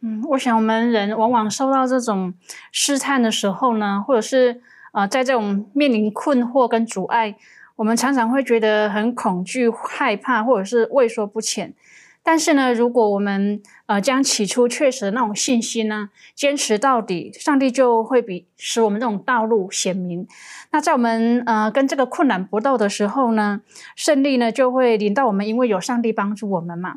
[0.00, 2.34] 嗯，我想我们人往往受到这种
[2.72, 7.36] 试探的时候呢，或者是呃，在这种面临困惑跟阻碍，
[7.76, 11.72] 我们常常会觉得很恐惧、害怕，或者是畏缩不前。
[12.26, 20.26] 但是呢，如果我们呃将起初确实那种信心呢，坚持到底，上帝就会比使我们这种道路显明。
[20.72, 23.60] 那在我们呃跟这个困难搏斗的时候呢，
[23.94, 26.94] 胜利呢就会临到我们，因为有上帝帮助我们嘛。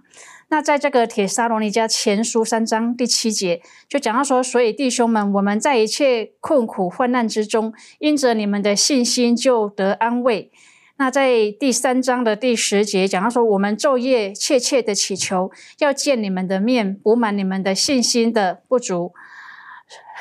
[0.49, 10.49] 那在这个铁沙罗尼迦前书三章第七节就讲到说，所以弟兄们，我们在一切困苦患难之中，因着你们的信心就得安慰。
[10.99, 19.13] 那在第三章的第十节讲到说，我们昼夜切切的祈求，要见你们的面，补满你们的信心的不足。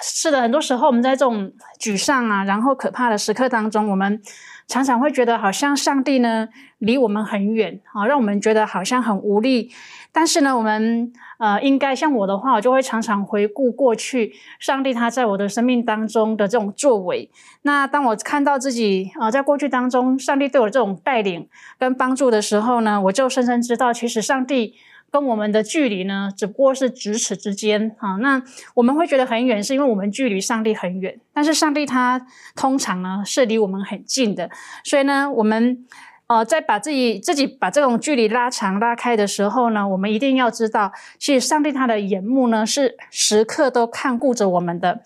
[0.02, 4.20] 是的，很多时候我们在这种沮丧啊，然后可怕的时刻当中，我们
[4.66, 6.48] 常常会觉得好像上帝呢
[6.78, 9.70] 离我们很远啊，让我们觉得好像很无力。
[10.12, 17.30] 但是呢，我们呃，应该像我的话，我就会常常回顾过去，上帝他在我的生命当中的这种作为。
[17.62, 21.46] 那当我看到自己啊，在过去当中，上帝对我这种带领
[21.78, 24.74] 跟帮助的时候呢，我就深深知道，其实上帝
[25.16, 28.16] 跟我们的距离呢，只不过是咫尺之间啊。
[28.16, 28.42] 那
[28.74, 34.50] 我们会觉得很远，是因为我们距离上帝很远，但是上帝他通常呢是离我们很近的，
[34.84, 35.86] 所以呢，我们。
[36.28, 40.90] 呃，在把自己自己把这种距离拉长拉开的时候呢，我们一定要知道，
[41.20, 45.02] 其实上帝他的眼目呢是时刻都看顾着我们的。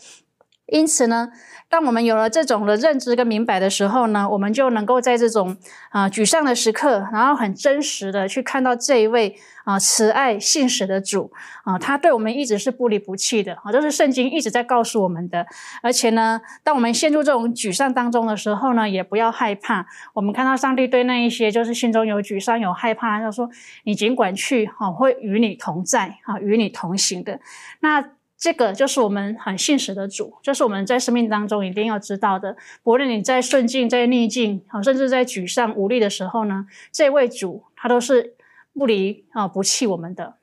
[0.71, 1.29] 因此呢，
[1.69, 5.57] 当我们有了这种的认知跟明白的时候呢，我们就能够在这种
[5.91, 11.31] 啊沮丧的时刻，然后很真实的去看到这一位啊慈爱信实的主
[11.65, 15.47] 啊，他对我们一直是不离不弃的啊，这是圣经一直在告诉我们的。
[15.83, 19.87] 而且呢，当我们陷入这种沮丧当中的时候呢，也不要害怕。
[20.15, 23.49] 我们看到上帝对那一些就是心中有沮丧、有害怕，他说
[23.85, 27.41] ：“你尽管去，哈，会与你同在，哈，与你同行的。”
[27.81, 28.05] 那
[28.41, 32.57] 这个就是我们很信实的主，就是我们在生命当中一定要知道的。
[32.83, 38.35] 不论你在顺境、在逆境，啊，甚至在沮丧无力的时候呢，这位主他都是
[38.73, 40.37] 不离啊不弃我们的。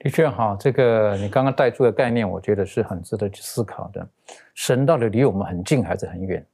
[0.00, 4.04] 的确哈，这个你刚刚带出的概念，我觉得是很值得去思考的。
[4.54, 6.44] 神到底离我们很近还是很远？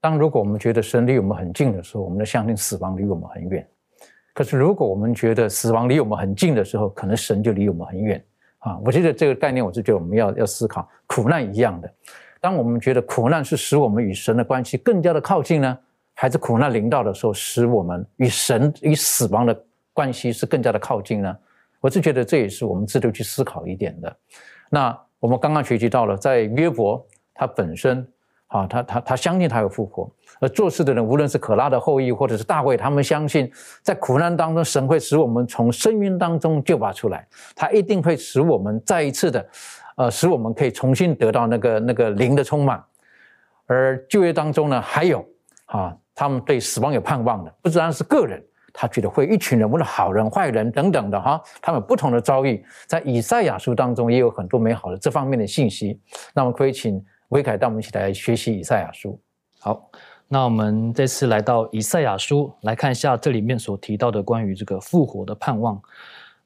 [0.00, 3.64] 当如果我们觉得神离我们很近的时候，我们就相信死亡离我们很远。
[4.32, 8.24] 可是如果我们觉得死亡离我们很近的时候，可能神就离我们很远。
[8.64, 11.94] 啊，我觉得这个概念，我是觉得我们要要思考，苦难一样的。
[12.40, 15.78] 当我们觉得苦难是使我们与神的关系更加的靠近呢，
[16.14, 21.36] 还是苦难临到的时候，使我们与神与死亡的关系是更加的靠近呢？
[21.80, 24.16] 我是觉得这也是我们值得去思考一点的。
[24.70, 28.06] 那我们刚刚学习到了，在约伯他本身。
[28.54, 33.50] 啊，他他他相信他有复活，而做事的人，无论是可拉的后裔，或者是大卫，他们相信
[33.82, 37.26] 在苦难当中，神会使我们从深渊当中救拔出来，
[37.56, 39.44] 他一定会使我们再一次的，
[39.96, 42.80] 呃，使我们可以重新得到那个那个灵的充满。
[43.66, 45.26] 而就业当中呢，还有
[45.64, 48.40] 啊，他们对死亡有盼望的，不单是个人，
[48.72, 56.00] 他觉得会一群人，无论好人坏人等等的哈，他们不同的遭遇，在以赛亚书当中也有很多美好的这方面的信息。
[56.32, 57.04] 那么可以请。
[57.34, 59.20] 威凯带我们一起来学习以赛亚书。
[59.58, 59.90] 好，
[60.28, 65.82] 那我们这次来到以赛亚书，来看一下这里面所提到的关于这个复活的盼望。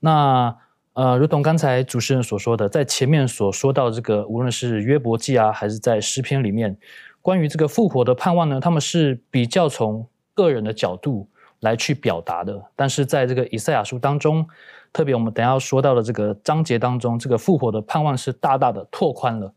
[0.00, 0.56] 那
[0.94, 6.74] 呃，如同刚才主持人所说的，在前面所说到这个，无论是约伯记啊，还是在诗篇里面，
[7.20, 11.28] 关于这个复活的盼望呢，他们是比较从个人的角度
[11.60, 12.64] 来去表达的。
[12.74, 14.48] 但是在这个以赛亚书当中，
[14.90, 19.52] 特别我们等下要说到的这个章节当中，这个复活的盼望是大大的拓宽了。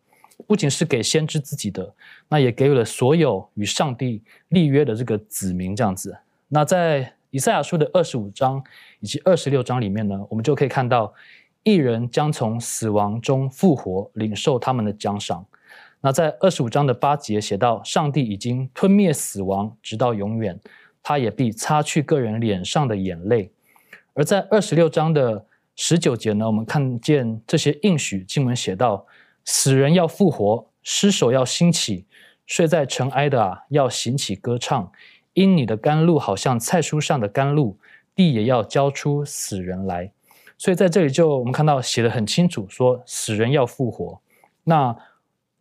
[0.48, 1.94] 不仅是给先知自己的，
[2.28, 6.18] 那也给予了所有与上帝立约的这个子民这样子。
[6.48, 8.62] 那在以赛亚书的二十五章
[9.00, 11.14] 以及二十六章里面呢，我们就可以看到，
[11.64, 15.46] 一人将从死亡中复活，领受他们的奖赏。
[16.02, 20.60] 那在二十五章的八节写到，上帝已经吞灭死亡，直到永远，
[21.02, 23.52] 他也必擦去个人脸上的眼泪。
[24.14, 29.06] 而在二十六章的十九节呢，我们看见这些应许经文写到。
[29.46, 32.06] 死人要复活，尸首要兴起，
[32.46, 34.92] 睡在尘埃的啊，要行起歌唱。
[35.34, 37.78] 因你的甘露好像菜蔬上的甘露，
[38.14, 40.12] 地也要交出死人来。
[40.58, 44.22] 所以在这里就我们看到写的很清楚，说死人要复活。
[44.66, 44.96] 那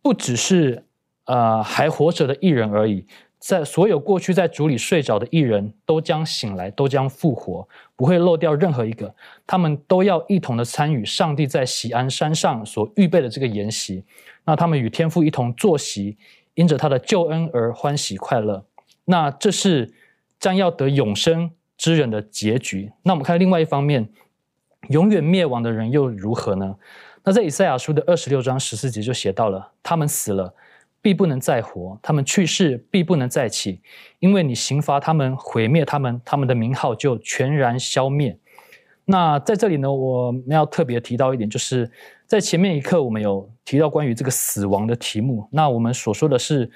[0.01, 0.85] 不只是
[1.25, 3.07] 呃还活着的一人而已。
[3.41, 9.11] 在所有过去在主里睡着的艺人都将醒来，都将复活，不会漏掉任何一个。
[9.47, 14.05] 他们都要一同的参与上帝在喜安山上所预备的这个筵席。
[14.45, 16.15] 那他们与天父一同坐席，
[16.53, 18.63] 因着他的救恩而欢喜快乐。
[19.05, 19.91] 那这是
[20.39, 22.91] 将要得永生之人的结局。
[23.01, 24.07] 那我们看另外一方面，
[24.89, 26.75] 永远灭亡的人又如何呢？
[27.23, 30.53] 那在以赛亚书的二十六章十四节就写到了，他们死了。
[31.01, 33.81] 必不能再活，他们去世必不能再起，
[34.19, 38.37] 因为你刑罚他们，毁灭他们，他们的名号就全然消灭。
[39.05, 41.89] 那在这里呢，我们要特别提到一点，就是
[42.27, 45.47] 在前面一课我们有提到关于这个死亡的题目。
[45.51, 46.69] 那我们所说的是，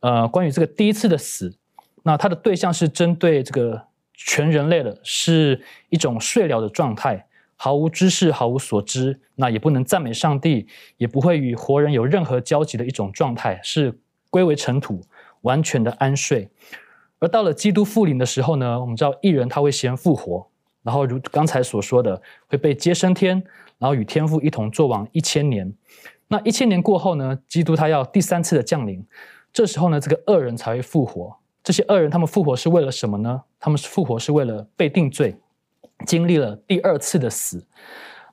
[0.00, 1.54] 呃，关于这个第一次的死，
[2.02, 3.80] 那它的对象是针对这个
[4.14, 5.60] 全人类的，是
[5.90, 7.26] 一种睡了的状态。
[7.60, 13.98] 毫无知识，毫无所知，那也不能赞美上帝，也不会与活人有任何交集的一种状态，是
[14.30, 15.02] 归为尘土，
[15.40, 16.48] 完全的安睡。
[17.18, 20.46] 而到了基督复临的时候呢，我们知道一人他会先复活，
[20.84, 23.42] 然后如刚才所说的，会被接升天，
[23.76, 25.74] 然后与天父一同作王一千年。
[26.28, 29.04] 那一千年过后呢，基督他要第三次的降临，
[29.52, 31.36] 这时候呢，这个恶人才会复活。
[31.64, 33.42] 这些恶人他们复活是为了什么呢？
[33.58, 35.34] 他们是复活是为了被定罪。
[36.06, 37.64] 经历了第二次的死，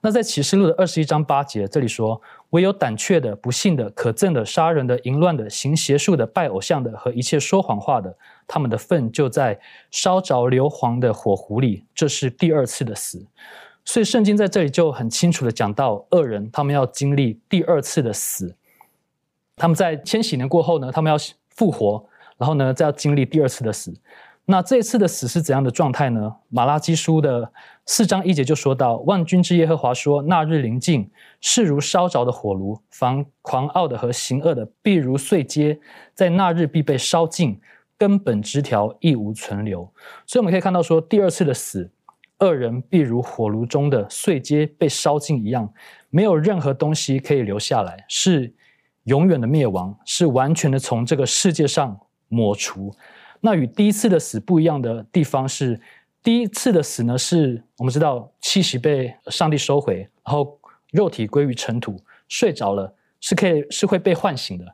[0.01, 2.21] 那在启示录的二十一章八节，这里说：
[2.51, 8.15] 唯有胆怯的、不幸的、可憎的、杀人的、淫乱的、行邪术的、拜偶像的和一切说谎话的，
[8.47, 11.85] 他们的份就在烧着硫磺的火湖里。
[11.95, 13.25] 这是第二次的死。
[13.83, 18.55] 所以圣经在这里就很清楚的讲到，恶人他们要经历第二次的死。
[19.55, 21.17] 他们在千禧年过后呢，他们要
[21.49, 22.05] 复活，
[22.37, 23.93] 然后呢再要经历第二次的死。
[24.47, 26.35] 那这次的死是怎样的状态呢？
[26.49, 27.51] 马拉基书的
[27.85, 31.09] 四章一节就说到：“万军之耶和华说，那日临近，
[31.41, 35.79] 势如烧着的火炉，凡狂傲的和行恶的，必如碎秸，
[36.13, 37.59] 在那日必被烧尽，
[37.97, 39.91] 根本枝条亦无存留。”
[40.27, 41.89] 所以我们可以看到说，第二次的死，
[42.37, 45.73] 恶人必如火炉中的碎秸被烧尽一样，
[46.11, 48.53] 没有任何东西可以留下来，是
[49.05, 52.93] 永远的灭亡，是完全的从这个世界上抹除。
[53.45, 55.79] 那与第一次的死不一样的地方是，
[56.23, 60.59] 第一次的死呢，是我们知道气息被上帝收回，然后
[60.91, 61.95] 肉体归于尘土，
[62.27, 62.91] 睡着了
[63.21, 64.65] 是可以是会被唤醒的。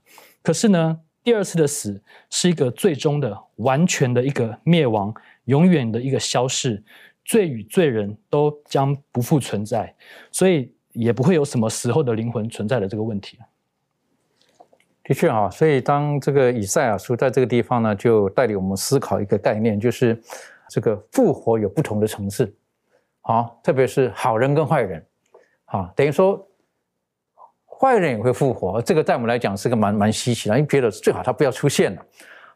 [0.42, 5.14] 可是呢，第二次的死是一个最终的、完全的一个灭亡，
[5.46, 6.82] 永远的一个消逝，
[7.26, 9.94] 罪与罪人都将不复存在，
[10.32, 13.38] 所以也不会有什么死后的灵魂存在的这个问题。
[15.04, 20.22] 的确啊，所以当这个以赛亚书在这个地方呢，就带领我们思考一个概念，就是
[20.70, 22.54] 这个复活有不同的层次，
[23.22, 25.04] 好，特别是好人跟坏人，
[25.66, 26.48] 啊，等于说
[27.66, 32.06] 坏人也会复活，这个在我们来讲是个蛮蛮稀奇的，因为觉得最好他不要出现了，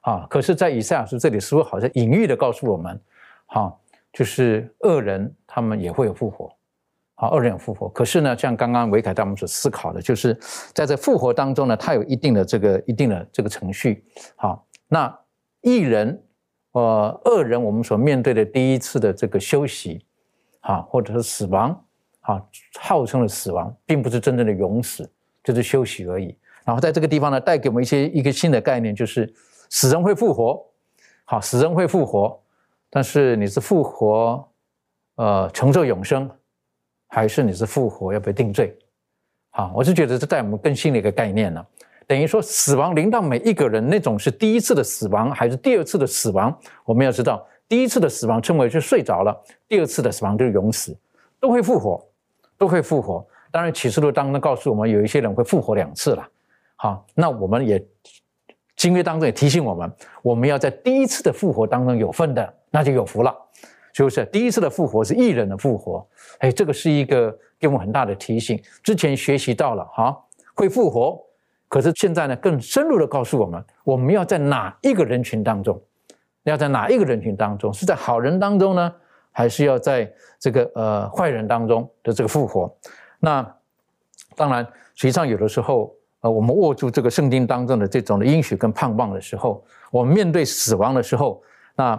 [0.01, 3.01] 啊，可是，在以赛亚书这里似乎好像隐喻的告诉我们，
[3.47, 3.75] 哈，
[4.13, 6.55] 就是恶人他们也会有复活。
[7.17, 7.87] 好，二人有复活。
[7.89, 10.37] 可是呢，像刚刚维凯带我们所思考的，就是
[10.73, 14.03] 在这复活当中呢，它有一定的这个一定的这个程序。
[14.35, 15.17] 好，那
[15.61, 16.21] 一人，
[16.73, 20.05] 呃，恶人，我们所面对的第一次的这个休息，
[20.59, 21.85] 啊，或者是死亡，
[22.19, 22.43] 啊，
[22.81, 25.09] 号称的死亡，并不是真正的永死，
[25.41, 26.37] 就是休息而已。
[26.65, 29.33] 然后在这个地方呢，带给我们一些一个新的概念，就是
[29.69, 30.61] 死人会复活。
[31.23, 32.37] 好，死人会复活，
[32.89, 34.47] 但是你是复活，
[35.15, 36.29] 呃，承受永生。
[37.15, 38.77] 还是你是复活要被定罪，
[39.51, 41.65] 好，我是觉得这带我们更新的一个概念了。
[42.05, 46.53] 等于说，死亡临到每一个人，那种是第一次的死亡还是第二次的死亡？
[46.83, 49.33] 我们要知道，第一次的死亡称为是睡着了，
[49.65, 50.93] 第二次的死亡就是永死，
[51.39, 52.05] 都会复活，
[52.57, 53.25] 都会复活。
[53.49, 56.27] 当然，启示录当中告诉我们，有一些人会复活两次了。
[56.75, 57.81] 好，那我们也
[58.75, 59.89] 经约当中也提醒我们，
[60.21, 63.33] 我们要在第一次的复活当中有份的，那就有福了。
[63.95, 66.05] 就是第一次的复活是艺人的复活，
[66.39, 68.61] 哎，这个是一个给我们很大的提醒。
[68.83, 70.13] 之前学习到了哈，
[70.53, 71.17] 会复活，
[71.69, 75.81] 可是现在呢，更深入的告诉我们，我们要在哪一个人群当中？
[76.43, 77.73] 要在哪一个人群当中？
[77.73, 78.93] 是在好人当中呢，
[79.31, 82.69] 还是要在这个呃坏人当中的这个复活？
[83.21, 83.49] 那
[84.35, 84.61] 当然，
[84.95, 91.41] 实际上有的时候，呃，我们握住这个圣经当中的这种的应许跟盼望的时候，我们面对死亡的时候，
[91.77, 91.97] 那。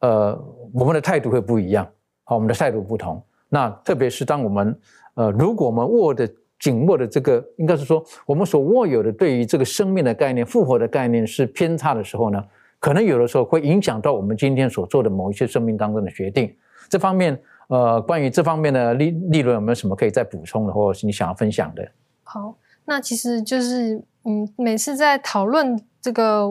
[0.00, 0.38] 呃，
[0.78, 1.88] 我们的态度会不一样，
[2.24, 3.22] 好，我们的态度不同。
[3.48, 4.78] 那特别是当我们，
[5.14, 12.44] 呃，如果我们握的紧握的这个，应该是说我们所握有的对于这个生命的概念、复活的概念是偏差的时候呢，
[12.78, 16.54] 可能有的时候会影响到我们今天所做的某一些生命当中的决定。
[16.90, 21.88] 这方面，呃，关于这方面的利利润有没有什么可以再补充的，或者是你想要分享的？
[22.22, 22.54] 好，
[22.84, 26.46] 那其实就是，嗯，每次在讨论这个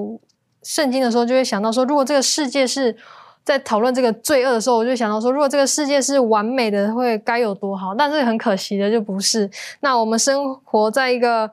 [0.63, 2.95] 圣经的时候，就会想到说，如果这个世界是。
[3.45, 7.93] 在讨论这个罪恶的时候，我就想到说，如果这个世界是完美的，会该有多好？
[7.93, 9.47] 但是很可惜的，就不是。
[9.81, 11.49] 那我们生活在一个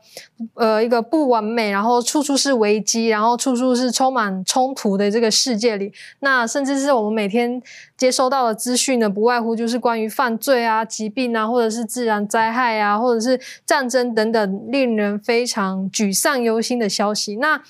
[0.55, 5.93] 呃一个不完美，然后处处是危机，然后处处是充满冲突的这个世界里。
[6.21, 7.63] 那甚至是我们每天
[7.95, 17.37] 接收到的资讯呢，不外乎就是关于犯罪啊、疾病啊，或者是自然灾害啊，或者是战争等等，令人非常沮丧忧心的消息。
[17.37, 17.61] 那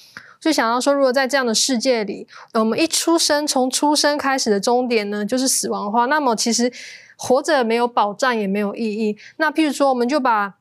[0.42, 6.72] 就想到说，如果在这样的世界里，我们一出生，从出生开始的终点呢，就是死亡的话，那么其实
[7.16, 9.16] 活着没有保障，也没有意义。
[9.36, 10.54] 那譬如说，我们就把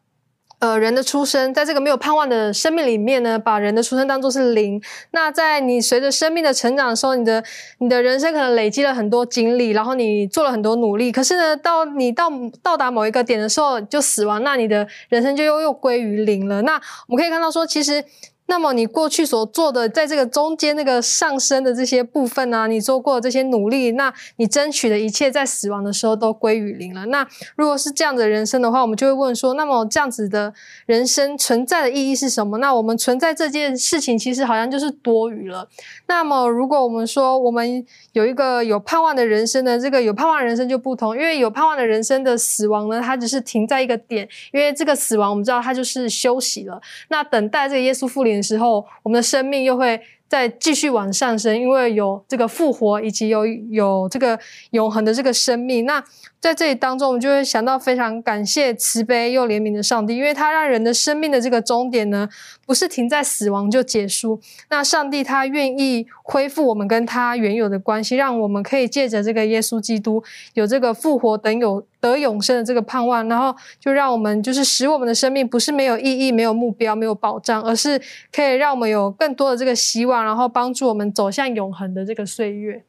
[0.60, 4.80] 呃人的出生，在这个没有盼望的生命里面呢，把人的出生当做是零。
[5.14, 7.44] 那在你随着生命的成长的时候，你的
[7.80, 11.12] 你的人生可能累积了很多经历，然后你做了很多努力。
[11.12, 12.30] 可是呢，到你到
[12.62, 16.62] 到达某一个点的时候就死亡，那你的人生就又又归于零了。
[16.62, 16.76] 那
[17.08, 18.06] 我们可以看到说，其实。
[18.52, 27.06] 那么你过去所做的，在这个中间那个上升的这些部分呢，你做过的这些努力，那你争取的一切，在死亡的时候都归于零了。
[27.06, 27.26] 那
[27.56, 30.54] 如果是这样的人生的话，我们就会问说，那么这样子的
[30.86, 32.58] 人生存在的意义是什么？
[32.58, 35.70] 那我们存在这件事情，其实好像就是多余了。
[36.08, 48.41] 那么如果我们说，我们有一个有盼望的人生呢，这个有盼望人生就不同，因为有盼望的人生的死亡呢，它只是停在一个点，因为这个死亡我们知道它就是休息了，那等待这个耶稣复临。
[48.42, 54.40] 时候，我们的生命又会再继续往上升，因为有这个复活，以及有有这个
[54.72, 55.86] 永恒的这个生命。
[55.86, 56.04] 那
[56.42, 62.28] 在这里当中，我们就会想到非常感谢慈悲又怜悯的上帝，因为他让人的生命的这个终点呢，
[62.66, 64.42] 不是停在死亡就结束。
[64.72, 70.24] 那上帝他愿意恢复我们跟他原有的关系，让我们可以借着这个耶稣基督
[70.56, 82.84] 有这个复活等有得永生的这个盼望，然后就让我们就是使我们的生命不是没有意义、没有目标、没有保障，而是可以让我们有更多的这个希望，然后帮助我们走向永恒的这个岁月。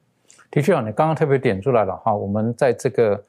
[0.51, 3.23] 的确啊，你刚刚特别点出来了哈，我们在这个。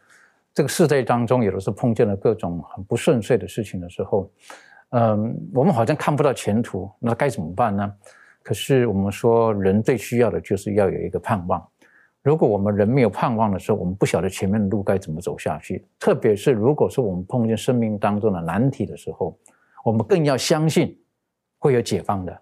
[0.54, 4.32] 这个世代当中，有的时候碰见了各种很不顺遂的事情的时候，
[4.90, 7.92] 嗯，我们好像看不到前途，那该怎么办呢？
[8.44, 11.66] 可是我们说，人最需要的就是要有一个盼望。
[12.22, 15.88] 如果我们人没有盼望的时候，我们不晓得前面的路该怎么走下去。
[15.98, 19.36] 特别是如果说我们碰见生命当中的难题的时候，
[19.84, 20.96] 我们更要相信
[21.58, 22.42] 会有解放的。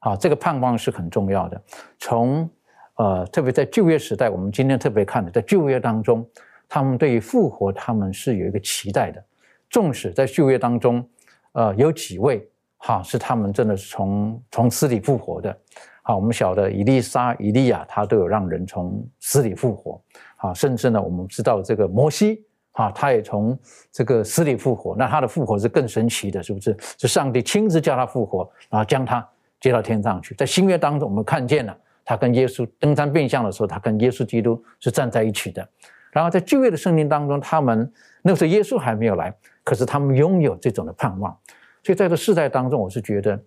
[0.00, 1.60] 好，这个盼望是很重要的。
[1.98, 2.48] 从
[2.96, 6.28] 呃，特别在就业时代，我们今天特别看的，在就业当中。
[6.68, 9.24] 他们对于复活，他们是有一个期待的。
[9.70, 11.06] 纵使在旧约当中，
[11.52, 15.56] 呃，有几位哈是他们真的是从从死里复活的。
[16.02, 20.00] 好，我们晓得以利沙、以利亚，他都有让人从死里复活。
[20.36, 22.42] 好，甚至呢，我们知道这个摩西，
[22.72, 23.58] 哈，他也从
[23.92, 24.96] 这个死里复活。
[24.96, 26.74] 那他的复活是更神奇的，是不是？
[26.96, 29.26] 是上帝亲自叫他复活，然后将他
[29.60, 30.34] 接到天上去。
[30.34, 35.68] 在新约当中，我们看见了他跟耶稣登山变相的时候，他跟耶稣基督是站在一起的。
[36.12, 37.92] 然后在旧约的圣经当中，他们
[38.22, 41.36] 那时候耶稣还没有来，可是他们拥有这种的盼望。
[41.82, 43.40] 所以在这世代当中，我是觉得，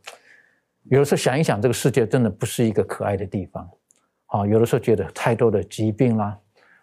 [0.84, 3.70] 有的时候想一想，这个世界真的不是一个可爱的地方。
[4.28, 6.38] 啊，有的时候觉得太多的疾病啦，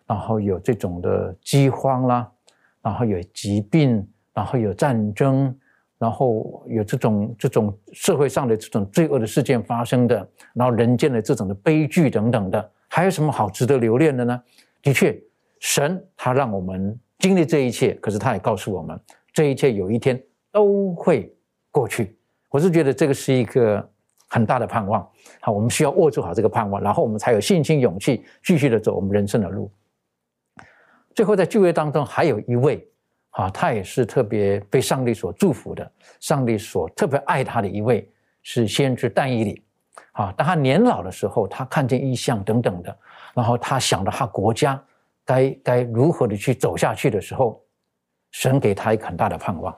[0.06, 2.30] 然后有这种的饥荒啦，
[2.82, 5.56] 然后有疾病，然后有战争，
[5.96, 14.42] 然后有这种这种社会上的这种罪恶的事件发生的，然后人间的这种的悲剧等等的，还有什么好值得留恋的呢？
[14.82, 15.18] 的确。
[15.60, 18.98] 神他让我们经历这一切，可是他也告诉我们，
[19.32, 20.20] 这一切有一天
[20.52, 21.34] 都会
[21.70, 22.16] 过去。
[22.48, 23.90] 我是觉得这个是一个
[24.28, 25.06] 很大的盼望。
[25.40, 29.70] 好，我们需要握住好这个盼望，然后我们才有信心、勇气继续的走我们人生的路。
[31.14, 32.88] 最后，在就业当中，还有一位
[33.30, 38.08] 啊，他也是特别被上帝所祝福的，上帝所特别爱他的一位，
[38.42, 39.62] 是先知但以理。
[40.12, 42.96] 啊，当他年老的时候，他看见异象等等的，
[43.34, 44.80] 然后他想到他国家。
[45.28, 47.60] 该该如何的去走下去的时候，
[48.30, 49.76] 神给他一个很大的盼望。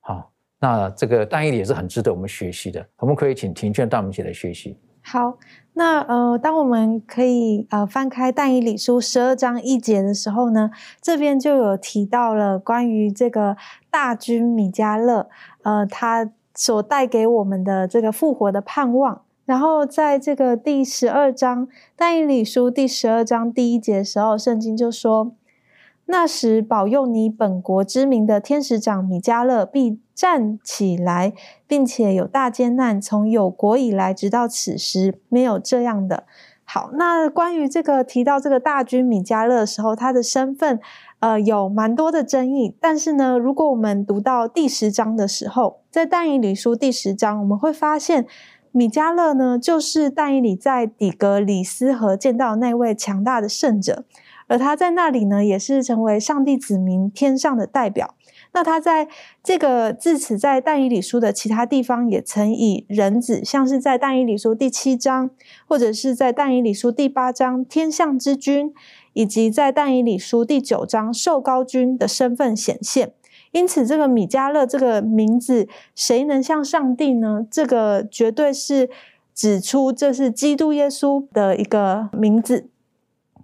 [0.00, 2.88] 好，那这个但以理也是很值得我们学习的。
[2.96, 4.78] 我们可以请庭劝带我们一起来学习。
[5.02, 5.36] 好，
[5.74, 10.70] 那呃，当我们可以呃翻开但以理书十二章一节的时候呢，
[11.02, 13.58] 这边就有提到了关于这个
[13.90, 15.28] 大军米迦勒，
[15.64, 19.22] 呃，他所带给我们的这个复活的盼望。
[19.48, 25.32] 然后在这个第十二章但以理书第十二章第一节的时候，圣经就说
[26.04, 31.32] ：“那时保佑你本国之名的天使长米迦勒必站起来，
[31.66, 36.24] 并且有大艰难，从有国以来直到此时没有这样的。”
[36.70, 40.78] 好，那关于这个提到这个大军米迦勒的时候，他的身份
[41.20, 42.76] 呃有蛮多的争议。
[42.78, 48.26] 但是呢，如果我们读到第十章的时候，在但以理书第十章，我们会发现。
[48.72, 54.04] 米迦勒呢，就是但以理在底格里斯河见到那位强大的圣者，
[54.46, 58.14] 而他在那里呢，也是成为上帝子民天上的代表。
[58.52, 59.08] 那他在
[59.42, 65.30] 这个自此在但以理书的其他地方，也曾以人子，像是在但以理书第七章，
[65.66, 68.72] 或者是在但以理书第八章天象之君，
[69.12, 73.12] 以及在但以理书第九章受高君的身份显现。
[73.52, 77.46] 因此，这个米迦勒这个名字，谁能像上帝呢？
[77.50, 78.90] 这个绝对是
[79.34, 82.68] 指出这是基督耶稣的一个名字。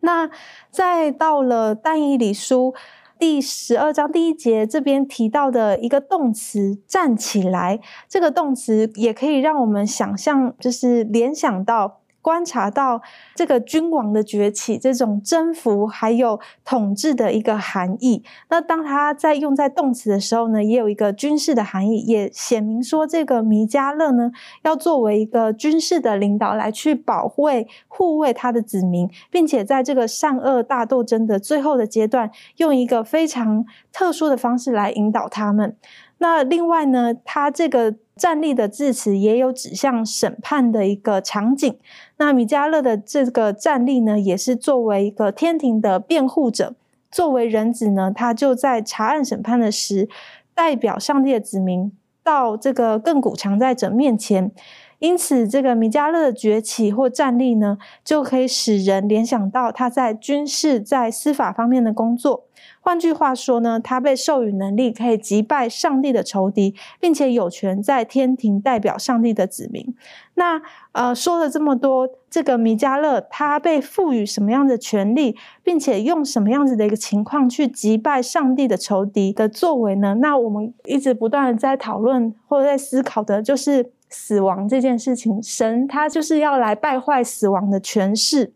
[0.01, 0.29] 那
[0.71, 2.75] 再到了但以理书
[3.19, 12.01] 第十二章第一节这边提到的一个动词“站起来”，这个动词也可以让我们想象，就是联想到。
[12.25, 13.03] 观察到
[13.35, 18.25] 这个君王的崛起，这种征服还有统治的一个含义。
[18.49, 35.77] 那当他在用在动词的时候呢，也有一个军事的含义，也显明说这个弥迦勒呢，要作为一个军事的领导来去保卫、护卫他的子民，并且在这个善恶大斗争的最后的阶段，用一个非常特殊的方式来引导他们。
[36.25, 37.97] 那另外呢，他这个。
[38.17, 41.77] 站立的字词也有指向审判的一个场景。
[42.19, 46.77] 那米迦勒的这个站立呢，也是作为一个天庭的辩护者。
[47.11, 50.09] 作为人子呢，他就在查案审判的时，
[50.55, 51.91] 代表上帝的子民
[52.23, 54.53] 到这个亘古常在者面前，
[54.99, 62.45] 因此，这个米迦勒的崛起或战力呢，就可以使人联想到他在军事、在司法方面的工作。
[62.81, 69.95] 换句话说呢，他被授予能力，可以击败上帝的仇敌，并且有权在天庭代表上帝的子民。
[70.35, 70.61] 那
[70.93, 80.17] 呃，说了这么多，这个米迦勒他被赋予什么样的权利，并且用什么样子的一个情况去击败上帝的仇敌的作为呢？
[80.21, 85.43] 那我们一直不断的在讨论或者在思考的，就是死亡这件事情。
[85.43, 88.55] 神他就是要来败坏死亡的权势。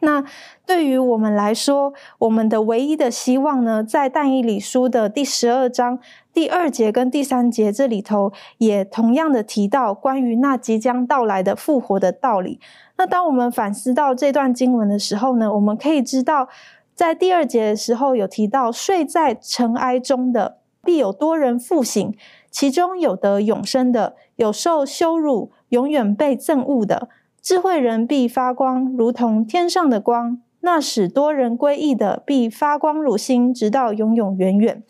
[0.00, 0.22] 那
[0.66, 5.98] 对于我们来说，我们的唯一的希望呢，在但以理书的第十二章
[6.32, 12.60] 第二节跟第三节这里头，也同样的提到关于那即将到来的复活的道理。
[12.98, 16.48] 那当我们反思到这段经文的时候呢，我们可以知道，
[16.94, 22.14] 在第二节的时候有提到，睡在尘埃中的必有多人复醒，
[22.50, 27.08] 其中有得永生的，有受羞辱，永远被憎恶的。
[27.40, 34.82] 智慧人必发光，如同天上的光；那使多人归义的，必发光如星，直到永永远远。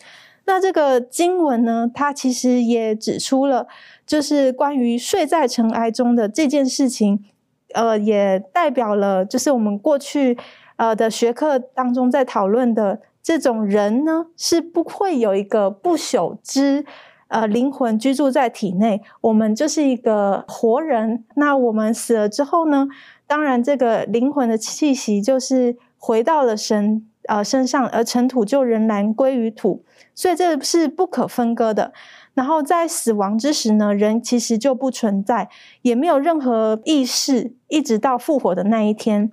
[0.46, 3.66] 那这个经文呢，它其实也指出了，
[4.06, 7.24] 就是关于睡在尘埃中的这件事情，
[7.72, 10.38] 呃，也代表了，就是我们过去
[10.76, 16.84] 呃的学科当中在讨论的这种人呢，是不会有一个不朽之。
[17.28, 21.24] 呃，灵魂居住在体内，我们就是一个活人。
[21.34, 22.86] 那我们死了之后呢？
[23.26, 29.82] 当然，这个灵魂的气息就是回到了神呃身上，而尘土就仍然归于土，
[30.14, 31.92] 所以这是不可分割的。
[32.34, 35.48] 然后在死亡之时呢，人其实就不存在，
[35.82, 39.32] 也没有任何意识，一直到复活的那一天。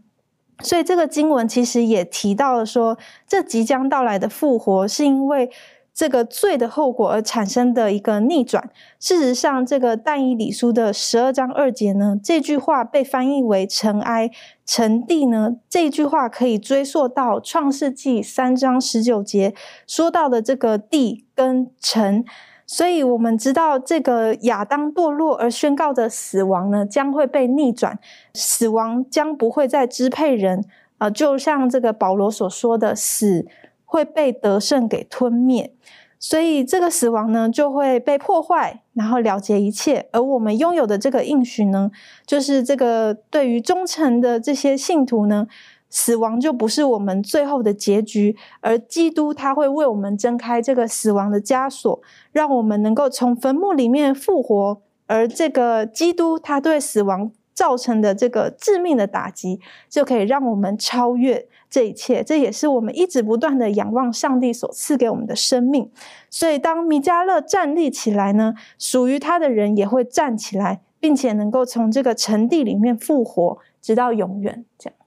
[0.64, 5.52] 所以这个经文其实也提到了说，这即将到来的复活是因为。
[5.94, 8.70] 这个罪的后果而产生的一个逆转。
[9.00, 14.32] 事实上，这个但以理书的十二章二节呢，这句话被翻译为尘埃、
[14.66, 15.58] 尘地呢。
[15.70, 19.54] 这句话可以追溯到创世纪三章十九节
[19.86, 22.24] 说到的这个地跟尘。
[22.66, 28.00] 所以，我们知道这个亚当堕落而宣告的死亡呢，将会被逆转，
[28.34, 30.64] 死亡将不会再支配人。
[30.98, 33.46] 啊，就像这个保罗所说的死。
[33.92, 35.74] 会被得胜给吞灭，
[36.18, 40.08] 所以这个死亡呢就会被破坏，然后了结一切。
[40.14, 41.92] 而我们拥有的这个应许呢，
[42.26, 45.46] 就是这个对于忠诚的这些信徒呢，
[45.90, 54.82] 死亡就不是我们最后的结局，而基督他会为我们挣开这个死亡的枷锁，让我们能够从坟墓里面复活。
[55.08, 61.50] 而这个基督他对死亡造成的这个致命的打击，就可以让我们超越。
[61.72, 65.90] 这一切，这也是我们一直不断的仰望上帝所赐给我们的生命。
[66.30, 74.66] 所以，当米迦勒站立起来呢，属于他的人也会站起来，并且能够从这个沉地里面复活，直到永远。
[74.78, 75.00] 这样，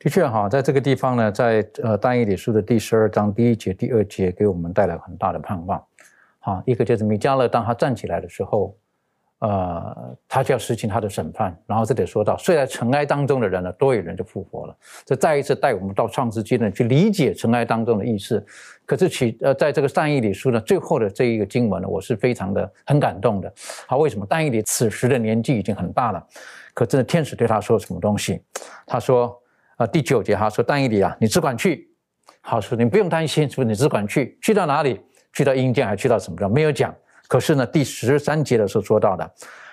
[0.00, 5.80] 的确哈，在这个地方呢，在呃单一理书的第十二章第一节、第二节，给我们带来很大的盼望。
[6.40, 8.76] 好，一个就是米迦勒，当他站起来的时候。
[9.40, 14.76] 呃，他就要实行他的审判，然后这里说到睡在尘埃当中的人呢，多有人就复活了。
[15.04, 18.44] 这再一次带我们到创世纪呢，去理解尘埃当中的意思。
[18.84, 23.52] 可是其呃，在这个善意里书呢，最后的这一个经文呢，我是非常的很感动的。
[23.86, 24.26] 好，为什么？
[24.28, 26.26] 但以理此时的年纪已经很大了，
[26.74, 28.42] 可真的天使对他说什么东西？
[28.86, 29.40] 他说，
[29.76, 31.88] 呃，第九节他说，但以理啊，你只管去。
[32.40, 35.00] 好，说你不用担心，说你只管去，去到哪里？
[35.32, 36.50] 去到阴间，还去到什么地方？
[36.50, 36.92] 没有讲。
[37.28, 39.30] 可是呢，第十三节的时候说到的，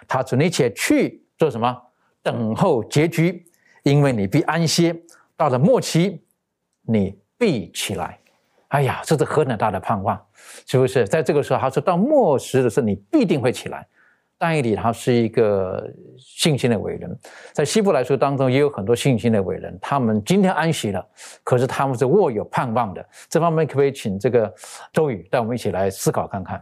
[0.07, 1.75] 他说：“你且去做什么？
[2.21, 3.43] 等候结局，
[3.83, 4.95] 因为你必安歇。
[5.37, 6.21] 到了末期，
[6.83, 8.19] 你必起来。”
[8.69, 10.21] 哎呀，这是何等大的盼望，
[10.67, 11.07] 是不是？
[11.07, 13.87] 在这个时候，他说到末时的时候，你必定会起来。
[14.37, 17.17] 但以理他是一个信心的伟人，
[17.53, 21.07] 在希伯来书当中也有很多信心的伟人，他们今天安息了，
[21.41, 23.07] 可是他们是握有盼望的。
[23.29, 24.53] 这方面可不可以请这个
[24.91, 26.61] 周宇带我们一起来思考看看？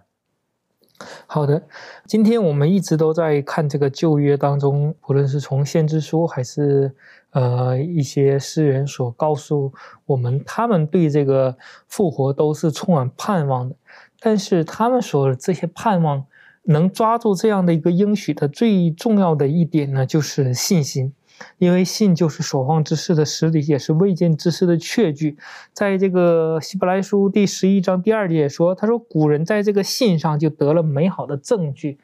[1.26, 1.62] 好的，
[2.06, 6.94] 今天我们一直都在看这个旧约当中，不论是从先知书还是
[7.32, 9.74] 呃一些诗人所告诉
[10.06, 13.76] 我们，他们对这个复活都是充满盼望的。
[14.20, 16.26] 但是他们所这些盼望
[16.64, 21.14] 能抓住这样的一个应许的最重要的一点呢，就是信心。
[21.58, 25.38] 因为信就是所望之事的实底，也是未见之事的确据。
[25.74, 31.98] 在这个希伯来书第十一章第二节说：“他说古人在这个信上就得了美好的证据。”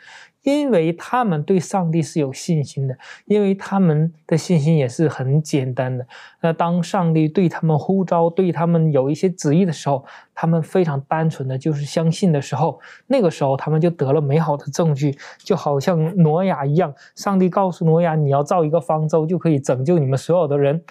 [0.44, 6.08] 因为他们对上帝是有信心的，因为他们的信心也是很简单的。
[6.42, 20.82] 那当上帝对他们呼召、对他们有一些旨意的时候，他们非常单纯的就是相信的时候，那个时候他们就得了美好的证据，就好像挪亚一样，上帝告诉挪亚，你要造一个方舟，就可以拯救你们所有的人。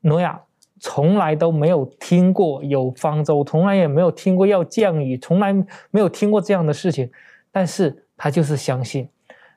[0.00, 0.40] 挪亚
[0.80, 5.52] 从来都没有听过有方舟，从来也没有听过要降雨，从来
[5.92, 7.08] 没有听过这样的事情，
[7.52, 9.08] 但是他就是相信，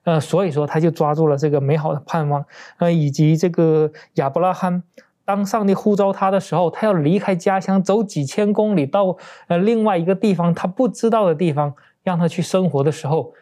[0.06, 2.44] 呃，所以说他就抓住了这个美好的盼望，
[2.80, 4.82] 呃，以及这个亚伯拉罕，
[5.24, 13.36] 当上帝呼召他的时候，他要离开家乡，走几千公里到呃另外一个地方，他不知道的地方，让他去生活的时候，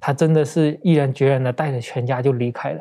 [0.00, 2.80] 他真的是毅然决然的带着全家就离开了，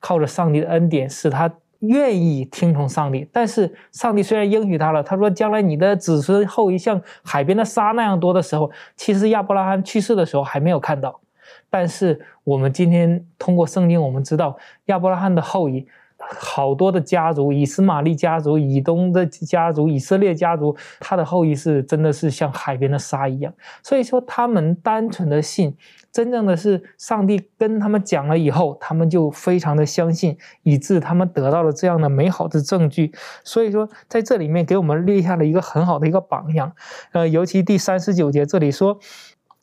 [0.00, 1.50] 靠着上帝的恩典，使他。
[1.80, 11.20] 愿意听从上帝，但是上帝虽然应许他了，他说将来你的子孙后裔像海边的沙那样多的时候，其实亚伯拉罕去世的时候还没有看到。
[11.68, 14.56] 但是我们今天通过圣经，我们知道
[14.86, 23.52] 亚伯拉罕的后裔好多的家族，以斯玛利家族、以东的家族、以色列家族，他的后裔是真的是像海边的沙一样。
[23.82, 25.76] 所以说，他们单纯的信。
[26.14, 33.12] 真正的是上帝跟他们讲了以后，他们就非常的相信，以致他们得到了这样的美好的证据。
[33.42, 36.72] 所以说，在这里面给我们立下了一个很好的一个榜样。
[37.10, 38.96] 呃，尤其第三十九节这里说，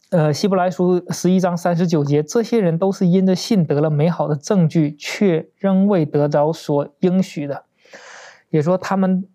[0.10, 7.64] 呃，希伯来书十一章三十九节，这些人都是因着信得了美好的证据，却仍未得着所应许的。
[8.50, 9.26] 也说他们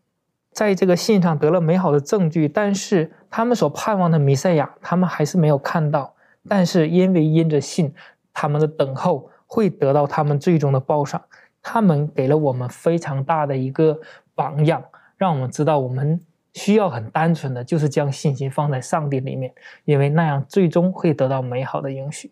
[0.53, 6.13] 在这个信上得了美好的证据，但是他们所盼望的弥赛亚，他们还是没有看到。
[6.49, 7.93] 但是因为因着信，
[8.33, 11.23] 他们的等候会得到他们最终的报赏。
[11.69, 13.99] 他们给了我们非常大的一个
[14.37, 14.81] 榜样，
[15.17, 16.21] 让我们知道我们
[16.55, 19.53] 需要很单纯的就是将信心放在上帝里面，
[19.85, 22.31] 因为那样最终会得到美好的应许。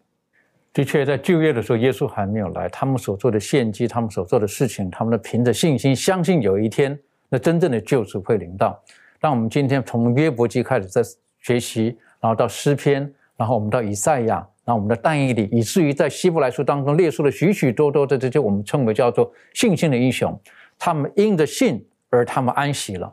[0.72, 6.96] 的确，在就业的时候，耶稣还没有来，他们所做的献祭，他们所做的事情，他们的凭着信心相信有一天，
[7.28, 8.80] 那真正的救赎会临到。
[9.18, 11.02] 让我们今天从约伯记开始在
[11.40, 13.12] 学习，然后到诗篇。
[13.36, 20.38] 然后我们到以赛亚，然后我们的但以理，以至于在希伯来书当中列出了许许多多的这些我们称为叫做信心的英雄，
[20.78, 23.12] 他们因着信而他们安息了，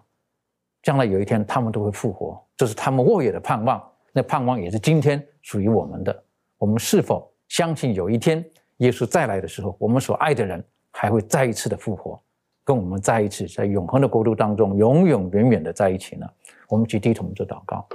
[0.83, 3.81] 将来有一天他们都会复活，这是他们沃野的盼望。
[4.13, 6.23] 那盼望也是今天属于我们的。
[6.57, 8.45] 我们是否相信有一天
[8.77, 12.21] 耶稣再来的时候，我们所爱的人还会再一次的复活，
[12.63, 16.27] 跟我们在一起，在永恒的国度当中永永远远的在一起呢？
[16.67, 17.87] 我们去低头做祷告。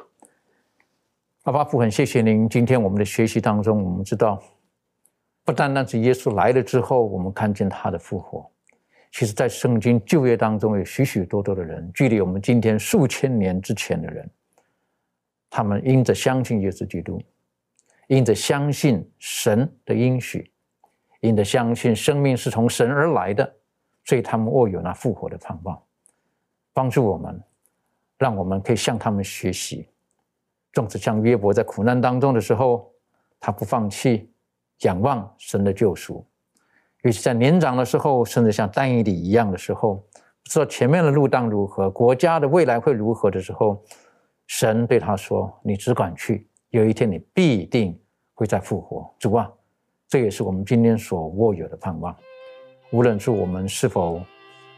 [1.47, 2.49] 阿巴父，很谢谢您。
[2.49, 4.43] 今天我们的学习当中，我们知道，
[5.45, 8.51] 不单单是耶稣来了之后，我们看见他的复活。
[9.13, 14.29] 其实，在圣经旧约当中，有许许多多的人，距离我们今天数千年之前的人，
[15.49, 17.23] 他们因着相信耶稣基督，
[18.09, 20.51] 因着相信神的应许，
[21.21, 23.55] 因着相信生命是从神而来的，
[24.05, 25.81] 所以他们握有那复活的盼望，
[26.73, 27.41] 帮助我们，
[28.19, 29.89] 让我们可以向他们学习。
[30.77, 32.93] 纵使像约伯在苦难当中的时候，
[33.41, 34.31] 他不放弃
[34.81, 36.22] 仰望神的救赎；
[37.01, 43.83] 尤其在年长的时候，甚至像但以理一样的时候，不知道前面的路当如何，国家的未来会如何的时候，
[44.49, 47.99] 神对他说：“你只管去，有一天你必定
[48.35, 49.51] 会再复活。”主啊，
[50.07, 52.14] 这也是我们今天所握有的盼望。
[52.93, 54.20] 无论是我们是否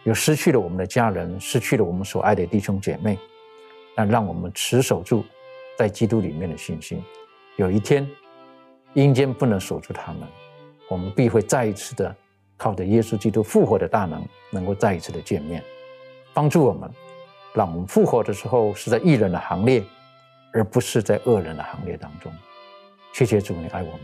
[0.05, 3.18] 有失去了我们的家人，失去了我们所爱的弟兄姐妹，
[3.96, 5.24] 但让我们持守住。
[5.79, 7.01] 在基督里面的信心，
[7.55, 8.05] 有一天
[8.95, 10.22] 阴间不能锁住他们，
[10.91, 12.12] 我们必会再一次的
[12.57, 15.62] 靠着耶稣基督复活的大能，能够再一次的见面，
[16.35, 16.91] 帮助我们，
[17.55, 19.85] 让我们复活的时候是在义人的行列，
[20.53, 22.33] 而不是在恶人的行列当中。
[23.12, 24.03] 谢谢主，你爱我们，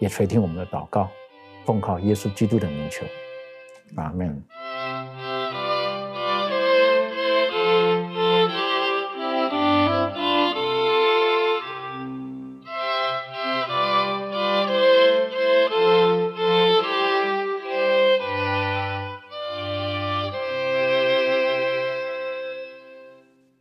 [0.00, 1.08] 也垂听我们的祷告，
[1.64, 3.06] 奉靠耶稣基督的名求，
[3.94, 4.44] 阿门。